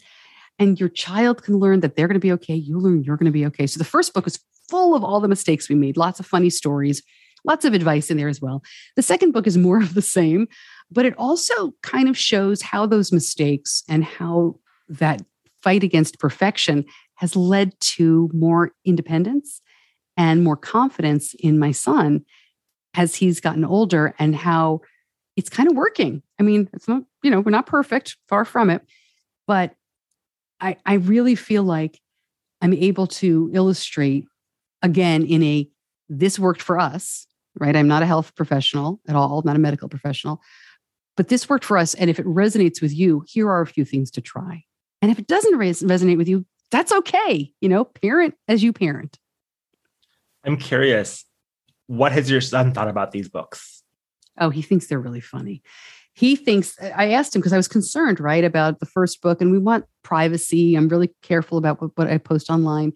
And 0.58 0.78
your 0.78 0.90
child 0.90 1.42
can 1.42 1.58
learn 1.58 1.80
that 1.80 1.96
they're 1.96 2.06
going 2.08 2.14
to 2.14 2.20
be 2.20 2.32
okay. 2.32 2.54
You 2.54 2.78
learn 2.78 3.02
you're 3.02 3.16
going 3.16 3.24
to 3.24 3.32
be 3.32 3.46
okay. 3.46 3.66
So 3.66 3.78
the 3.78 3.84
first 3.84 4.12
book 4.12 4.26
is 4.26 4.38
full 4.68 4.94
of 4.94 5.02
all 5.02 5.20
the 5.20 5.28
mistakes 5.28 5.68
we 5.68 5.74
made, 5.74 5.96
lots 5.96 6.20
of 6.20 6.26
funny 6.26 6.50
stories, 6.50 7.02
lots 7.44 7.64
of 7.64 7.74
advice 7.74 8.10
in 8.10 8.16
there 8.16 8.28
as 8.28 8.40
well. 8.40 8.62
The 8.96 9.02
second 9.02 9.32
book 9.32 9.46
is 9.46 9.56
more 9.56 9.80
of 9.80 9.94
the 9.94 10.02
same, 10.02 10.46
but 10.90 11.06
it 11.06 11.14
also 11.16 11.72
kind 11.82 12.08
of 12.08 12.18
shows 12.18 12.62
how 12.62 12.86
those 12.86 13.12
mistakes 13.12 13.82
and 13.88 14.04
how 14.04 14.56
that 14.88 15.22
fight 15.62 15.84
against 15.84 16.18
perfection 16.18 16.84
has 17.16 17.36
led 17.36 17.78
to 17.80 18.30
more 18.32 18.72
independence 18.84 19.60
and 20.16 20.42
more 20.42 20.56
confidence 20.56 21.34
in 21.40 21.58
my 21.58 21.70
son 21.70 22.24
as 22.94 23.14
he's 23.14 23.40
gotten 23.40 23.64
older 23.64 24.14
and 24.18 24.34
how 24.34 24.80
it's 25.36 25.48
kind 25.48 25.70
of 25.70 25.76
working. 25.76 26.22
I 26.38 26.42
mean, 26.42 26.68
it's 26.72 26.88
not, 26.88 27.02
you 27.22 27.30
know, 27.30 27.40
we're 27.40 27.50
not 27.50 27.66
perfect, 27.66 28.16
far 28.28 28.44
from 28.44 28.70
it, 28.70 28.82
but 29.46 29.74
I, 30.60 30.76
I 30.84 30.94
really 30.94 31.34
feel 31.34 31.62
like 31.62 32.00
I'm 32.60 32.74
able 32.74 33.06
to 33.06 33.50
illustrate 33.52 34.26
again 34.82 35.24
in 35.24 35.42
a 35.42 35.68
this 36.08 36.38
worked 36.38 36.60
for 36.60 36.78
us, 36.78 37.26
right? 37.58 37.74
I'm 37.76 37.88
not 37.88 38.02
a 38.02 38.06
health 38.06 38.34
professional 38.34 39.00
at 39.08 39.16
all, 39.16 39.40
I'm 39.40 39.46
not 39.46 39.56
a 39.56 39.60
medical 39.60 39.88
professional, 39.88 40.40
but 41.16 41.28
this 41.28 41.48
worked 41.48 41.64
for 41.64 41.78
us. 41.78 41.94
And 41.94 42.08
if 42.10 42.18
it 42.18 42.26
resonates 42.26 42.80
with 42.80 42.94
you, 42.94 43.24
here 43.26 43.50
are 43.50 43.60
a 43.60 43.66
few 43.66 43.84
things 43.84 44.10
to 44.12 44.20
try. 44.20 44.64
And 45.02 45.10
if 45.10 45.18
it 45.18 45.26
doesn't 45.26 45.56
res- 45.56 45.82
resonate 45.82 46.16
with 46.16 46.28
you, 46.28 46.46
that's 46.70 46.92
okay. 46.92 47.52
You 47.60 47.68
know, 47.68 47.84
parent 47.84 48.34
as 48.48 48.62
you 48.62 48.72
parent. 48.72 49.18
I'm 50.44 50.56
curious, 50.56 51.24
what 51.86 52.12
has 52.12 52.30
your 52.30 52.40
son 52.40 52.72
thought 52.72 52.88
about 52.88 53.10
these 53.10 53.28
books? 53.28 53.82
Oh, 54.38 54.50
he 54.50 54.62
thinks 54.62 54.86
they're 54.86 55.00
really 55.00 55.20
funny. 55.20 55.62
He 56.14 56.36
thinks, 56.36 56.76
I 56.80 57.10
asked 57.10 57.34
him 57.34 57.40
because 57.40 57.52
I 57.52 57.56
was 57.56 57.68
concerned, 57.68 58.20
right, 58.20 58.44
about 58.44 58.80
the 58.80 58.86
first 58.86 59.20
book, 59.20 59.40
and 59.40 59.50
we 59.50 59.58
want 59.58 59.84
privacy. 60.02 60.74
I'm 60.74 60.88
really 60.88 61.10
careful 61.22 61.58
about 61.58 61.80
what, 61.80 61.90
what 61.96 62.08
I 62.08 62.18
post 62.18 62.50
online. 62.50 62.92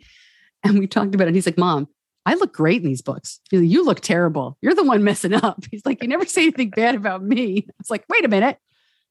And 0.62 0.78
we 0.78 0.86
talked 0.86 1.14
about 1.14 1.28
it. 1.28 1.34
He's 1.34 1.46
like, 1.46 1.58
Mom, 1.58 1.88
I 2.26 2.34
look 2.34 2.54
great 2.54 2.82
in 2.82 2.88
these 2.88 3.02
books. 3.02 3.40
Like, 3.52 3.64
you 3.64 3.84
look 3.84 4.00
terrible. 4.00 4.56
You're 4.62 4.74
the 4.74 4.82
one 4.82 5.04
messing 5.04 5.34
up. 5.34 5.62
He's 5.70 5.84
like, 5.84 6.02
You 6.02 6.08
never 6.08 6.24
say 6.24 6.42
anything 6.42 6.70
bad 6.70 6.94
about 6.94 7.22
me. 7.22 7.66
It's 7.80 7.90
like, 7.90 8.04
wait 8.08 8.24
a 8.24 8.28
minute. 8.28 8.58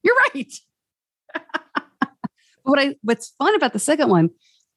You're 0.04 0.16
right. 0.34 0.54
what 2.64 2.80
I 2.80 2.96
what's 3.02 3.34
fun 3.38 3.56
about 3.56 3.74
the 3.74 3.80
second 3.80 4.10
one 4.10 4.30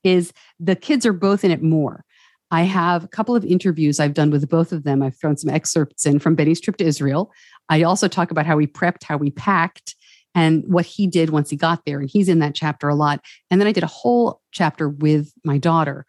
is 0.04 0.32
the 0.60 0.76
kids 0.76 1.04
are 1.04 1.12
both 1.12 1.44
in 1.44 1.50
it 1.50 1.62
more. 1.62 2.04
I 2.50 2.62
have 2.62 3.02
a 3.02 3.08
couple 3.08 3.34
of 3.34 3.44
interviews 3.44 3.98
I've 3.98 4.14
done 4.14 4.30
with 4.30 4.48
both 4.48 4.70
of 4.70 4.84
them. 4.84 5.02
I've 5.02 5.16
thrown 5.16 5.36
some 5.36 5.50
excerpts 5.50 6.06
in 6.06 6.20
from 6.20 6.36
Benny's 6.36 6.60
trip 6.60 6.76
to 6.76 6.84
Israel. 6.84 7.32
I 7.68 7.82
also 7.82 8.06
talk 8.06 8.30
about 8.30 8.46
how 8.46 8.56
we 8.56 8.68
prepped, 8.68 9.02
how 9.02 9.16
we 9.16 9.32
packed, 9.32 9.96
and 10.34 10.62
what 10.68 10.86
he 10.86 11.08
did 11.08 11.30
once 11.30 11.50
he 11.50 11.56
got 11.56 11.84
there. 11.84 11.98
And 11.98 12.08
he's 12.08 12.28
in 12.28 12.38
that 12.38 12.54
chapter 12.54 12.88
a 12.88 12.94
lot. 12.94 13.20
And 13.50 13.60
then 13.60 13.66
I 13.66 13.72
did 13.72 13.82
a 13.82 13.88
whole 13.88 14.42
chapter 14.52 14.88
with 14.88 15.32
my 15.44 15.58
daughter 15.58 16.06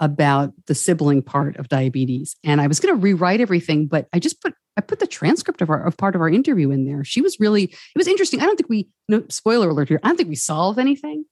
about 0.00 0.52
the 0.66 0.74
sibling 0.74 1.22
part 1.22 1.56
of 1.56 1.68
diabetes. 1.68 2.36
And 2.42 2.60
I 2.60 2.66
was 2.66 2.80
going 2.80 2.94
to 2.94 3.00
rewrite 3.00 3.40
everything, 3.40 3.86
but 3.86 4.08
I 4.12 4.18
just 4.18 4.40
put 4.42 4.54
I 4.76 4.80
put 4.80 4.98
the 4.98 5.06
transcript 5.06 5.60
of 5.60 5.68
our 5.68 5.86
of 5.86 5.96
part 5.96 6.14
of 6.14 6.20
our 6.20 6.28
interview 6.28 6.70
in 6.70 6.86
there. 6.86 7.04
She 7.04 7.20
was 7.20 7.38
really 7.38 7.64
it 7.64 7.96
was 7.96 8.08
interesting. 8.08 8.40
I 8.40 8.46
don't 8.46 8.56
think 8.56 8.70
we 8.70 8.88
no 9.08 9.22
spoiler 9.28 9.68
alert 9.68 9.88
here. 9.88 10.00
I 10.02 10.08
don't 10.08 10.16
think 10.16 10.28
we 10.28 10.36
solve 10.36 10.78
anything. 10.78 11.24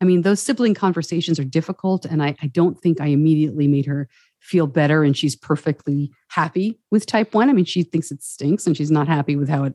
I 0.00 0.04
mean, 0.04 0.22
those 0.22 0.40
sibling 0.40 0.74
conversations 0.74 1.38
are 1.38 1.44
difficult, 1.44 2.04
and 2.04 2.22
I, 2.22 2.36
I 2.42 2.46
don't 2.48 2.78
think 2.80 3.00
I 3.00 3.06
immediately 3.06 3.68
made 3.68 3.86
her 3.86 4.08
feel 4.44 4.66
better 4.66 5.02
and 5.02 5.16
she's 5.16 5.34
perfectly 5.34 6.12
happy 6.28 6.78
with 6.90 7.06
type 7.06 7.32
1. 7.32 7.48
I 7.48 7.54
mean, 7.54 7.64
she 7.64 7.82
thinks 7.82 8.10
it 8.10 8.22
stinks 8.22 8.66
and 8.66 8.76
she's 8.76 8.90
not 8.90 9.08
happy 9.08 9.36
with 9.36 9.48
how 9.48 9.64
it 9.64 9.74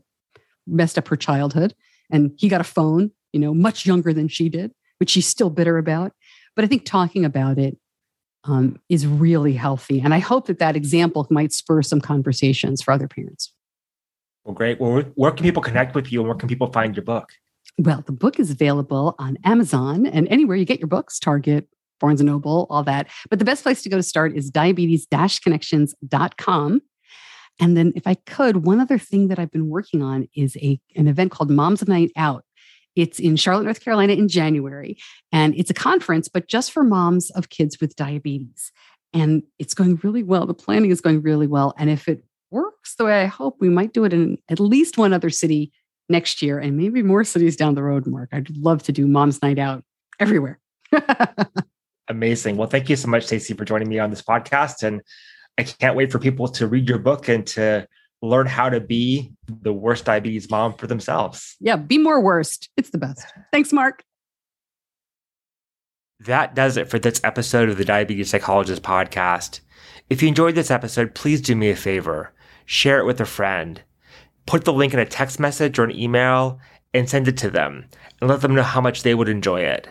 messed 0.67 0.99
up 0.99 1.08
her 1.08 1.15
childhood. 1.15 1.73
And 2.12 2.34
he 2.38 2.49
got 2.49 2.62
a 2.62 2.65
phone, 2.65 3.10
you 3.34 3.39
know, 3.39 3.54
much 3.56 3.88
younger 3.88 4.13
than 4.13 4.28
she 4.28 4.47
did, 4.47 4.71
which 4.99 5.10
she's 5.10 5.25
still 5.25 5.49
bitter 5.49 5.80
about. 5.80 6.13
But 6.56 6.65
I 6.65 6.67
think 6.67 6.86
talking 6.86 7.25
about 7.25 7.58
it 7.58 7.80
um, 8.43 8.80
is 8.89 9.06
really 9.06 9.54
healthy. 9.54 9.99
And 9.99 10.13
I 10.13 10.19
hope 10.19 10.47
that 10.47 10.60
that 10.60 10.75
example 10.75 11.28
might 11.30 11.54
spur 11.54 11.82
some 11.82 12.02
conversations 12.02 12.82
for 12.82 12.91
other 12.91 13.08
parents. 13.08 13.54
Well, 14.45 14.56
great. 14.56 14.80
Well, 14.80 15.04
where 15.15 15.32
can 15.32 15.43
people 15.43 15.62
connect 15.62 15.95
with 15.95 16.12
you 16.12 16.21
and 16.21 16.30
where 16.30 16.38
can 16.38 16.49
people 16.49 16.71
find 16.71 16.95
your 16.95 17.04
book? 17.04 17.30
Well, 17.78 18.04
the 18.06 18.12
book 18.12 18.39
is 18.39 18.52
available 18.52 19.15
on 19.19 19.38
Amazon 19.43 20.06
and 20.06 20.28
anywhere 20.30 20.58
you 20.58 20.65
get 20.65 20.80
your 20.80 20.88
books, 20.88 21.19
Target, 21.19 21.67
Barnes 21.99 22.21
and 22.21 22.30
Noble, 22.30 22.67
all 22.69 22.84
that. 22.84 23.08
But 23.30 23.39
the 23.39 23.45
best 23.45 23.63
place 23.63 23.82
to 23.84 23.89
go 23.89 23.97
to 23.97 24.04
start 24.04 24.36
is 24.36 24.49
diabetes-connections.com. 24.49 26.82
And 27.62 27.75
then 27.75 27.91
if 27.95 28.08
I 28.08 28.13
could, 28.15 28.65
one 28.65 28.80
other 28.80 28.97
thing 28.97 29.28
that 29.28 29.38
I've 29.38 29.52
been 29.52 29.67
working 29.67 30.02
on 30.02 30.30
is 30.36 30.56
a 30.58 30.80
an 30.95 31.08
event 31.08 31.32
called 31.32 31.52
Mom's 31.52 31.82
of 31.82 31.89
Night 31.89 32.12
Out. 32.15 32.45
It's 32.95 33.19
in 33.19 33.36
Charlotte, 33.36 33.63
North 33.63 33.84
Carolina 33.84 34.13
in 34.13 34.28
January. 34.28 34.97
And 35.32 35.56
it's 35.56 35.69
a 35.69 35.75
conference, 35.75 36.28
but 36.28 36.47
just 36.47 36.71
for 36.71 36.84
moms 36.84 37.30
of 37.32 37.49
kids 37.49 37.80
with 37.80 37.95
diabetes. 37.95 38.71
And 39.13 39.43
it's 39.58 39.73
going 39.73 39.99
really 40.04 40.23
well. 40.23 40.45
The 40.45 40.54
planning 40.54 40.91
is 40.91 41.02
going 41.02 41.21
really 41.21 41.47
well. 41.47 41.73
And 41.78 41.89
if 41.89 42.08
it 42.08 42.23
works 42.52 42.95
the 42.95 43.06
way 43.06 43.21
I 43.21 43.25
hope, 43.25 43.58
we 43.60 43.69
might 43.69 43.93
do 43.93 44.06
it 44.06 44.13
in 44.13 44.38
at 44.49 44.60
least 44.60 44.97
one 44.97 45.13
other 45.13 45.30
city 45.30 45.71
next 46.10 46.41
year 46.41 46.60
and 46.60 46.75
maybe 46.75 47.04
more 47.04 47.23
cities 47.23 47.56
down 47.56 47.75
the 47.75 47.84
road, 47.84 48.08
Mark. 48.08 48.30
I'd 48.32 48.56
love 48.58 48.84
to 48.84 48.91
do 48.91 49.08
Mom's 49.08 49.41
Night 49.41 49.60
Out 49.60 49.84
everywhere. 50.19 50.60
Amazing. 52.08 52.58
Well, 52.58 52.67
thank 52.67 52.89
you 52.89 52.95
so 52.95 53.08
much, 53.08 53.25
Stacey, 53.25 53.54
for 53.54 53.65
joining 53.65 53.88
me 53.88 53.99
on 53.99 54.10
this 54.10 54.23
podcast. 54.23 54.82
And 54.84 55.02
I 55.58 55.63
can't 55.63 55.95
wait 55.95 56.12
for 56.12 56.17
people 56.17 56.47
to 56.47 56.67
read 56.67 56.89
your 56.89 56.97
book 56.97 57.28
and 57.28 57.45
to 57.47 57.88
learn 58.21 58.47
how 58.47 58.69
to 58.69 58.79
be 58.79 59.32
the 59.47 59.73
worst 59.73 60.05
diabetes 60.05 60.49
mom 60.49 60.73
for 60.73 60.88
themselves. 60.88 61.55
Yeah, 61.60 61.75
be 61.75 61.97
more 61.97 62.21
worst. 62.21 62.69
It's 62.77 62.89
the 62.89 62.97
best. 62.97 63.25
Thanks, 63.51 63.71
Mark. 63.71 64.03
That 66.19 66.53
does 66.53 66.75
it 66.75 66.89
for 66.89 66.99
this 66.99 67.21
episode 67.23 67.69
of 67.69 67.77
the 67.77 67.86
Diabetes 67.86 68.29
Psychologist 68.29 68.84
podcast. 68.84 69.62
If 70.10 70.21
you 70.21 70.27
enjoyed 70.27 70.55
this 70.55 70.71
episode, 70.71 71.15
please 71.15 71.41
do 71.41 71.55
me 71.55 71.69
a 71.69 71.75
favor 71.75 72.34
share 72.65 72.99
it 72.99 73.05
with 73.05 73.19
a 73.19 73.25
friend. 73.25 73.82
Put 74.45 74.63
the 74.63 74.73
link 74.73 74.93
in 74.93 74.99
a 74.99 75.05
text 75.05 75.39
message 75.39 75.79
or 75.79 75.86
an 75.86 75.95
email 75.95 76.60
and 76.93 77.10
send 77.10 77.27
it 77.27 77.36
to 77.38 77.49
them 77.49 77.86
and 78.21 78.29
let 78.29 78.41
them 78.41 78.53
know 78.53 78.62
how 78.62 78.79
much 78.79 79.01
they 79.01 79.15
would 79.15 79.27
enjoy 79.27 79.62
it. 79.62 79.89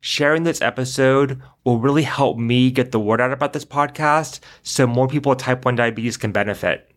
Sharing 0.00 0.44
this 0.44 0.62
episode 0.62 1.42
will 1.64 1.80
really 1.80 2.04
help 2.04 2.38
me 2.38 2.70
get 2.70 2.92
the 2.92 3.00
word 3.00 3.20
out 3.20 3.32
about 3.32 3.52
this 3.52 3.64
podcast 3.64 4.38
so 4.62 4.86
more 4.86 5.08
people 5.08 5.30
with 5.30 5.40
type 5.40 5.64
1 5.64 5.74
diabetes 5.74 6.16
can 6.16 6.30
benefit. 6.30 6.88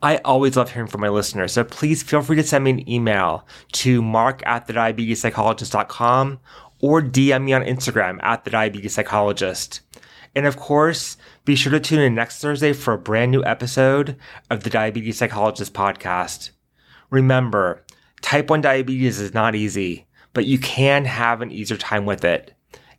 I 0.00 0.18
always 0.18 0.56
love 0.56 0.72
hearing 0.72 0.88
from 0.88 1.00
my 1.00 1.08
listeners, 1.08 1.52
so 1.52 1.64
please 1.64 2.02
feel 2.02 2.22
free 2.22 2.36
to 2.36 2.42
send 2.42 2.64
me 2.64 2.70
an 2.70 2.88
email 2.88 3.46
to 3.72 4.02
mark 4.02 4.42
at 4.46 4.66
the 4.66 4.72
diabetespsychologist.com 4.72 6.40
or 6.80 7.00
DM 7.00 7.44
me 7.44 7.52
on 7.52 7.62
Instagram 7.62 8.22
at 8.22 8.44
the 8.44 8.50
diabetes 8.50 8.94
psychologist. 8.94 9.80
And 10.34 10.46
of 10.46 10.56
course, 10.56 11.16
be 11.44 11.54
sure 11.54 11.72
to 11.72 11.80
tune 11.80 12.00
in 12.00 12.14
next 12.14 12.40
Thursday 12.40 12.72
for 12.72 12.94
a 12.94 12.98
brand 12.98 13.30
new 13.30 13.44
episode 13.44 14.16
of 14.50 14.64
the 14.64 14.70
Diabetes 14.70 15.18
Psychologist 15.18 15.74
podcast. 15.74 16.50
Remember, 17.10 17.84
type 18.22 18.48
1 18.48 18.62
diabetes 18.62 19.20
is 19.20 19.34
not 19.34 19.54
easy, 19.54 20.06
but 20.32 20.46
you 20.46 20.58
can 20.58 21.04
have 21.04 21.42
an 21.42 21.50
easier 21.50 21.76
time 21.76 22.06
with 22.06 22.24
it. 22.24 22.54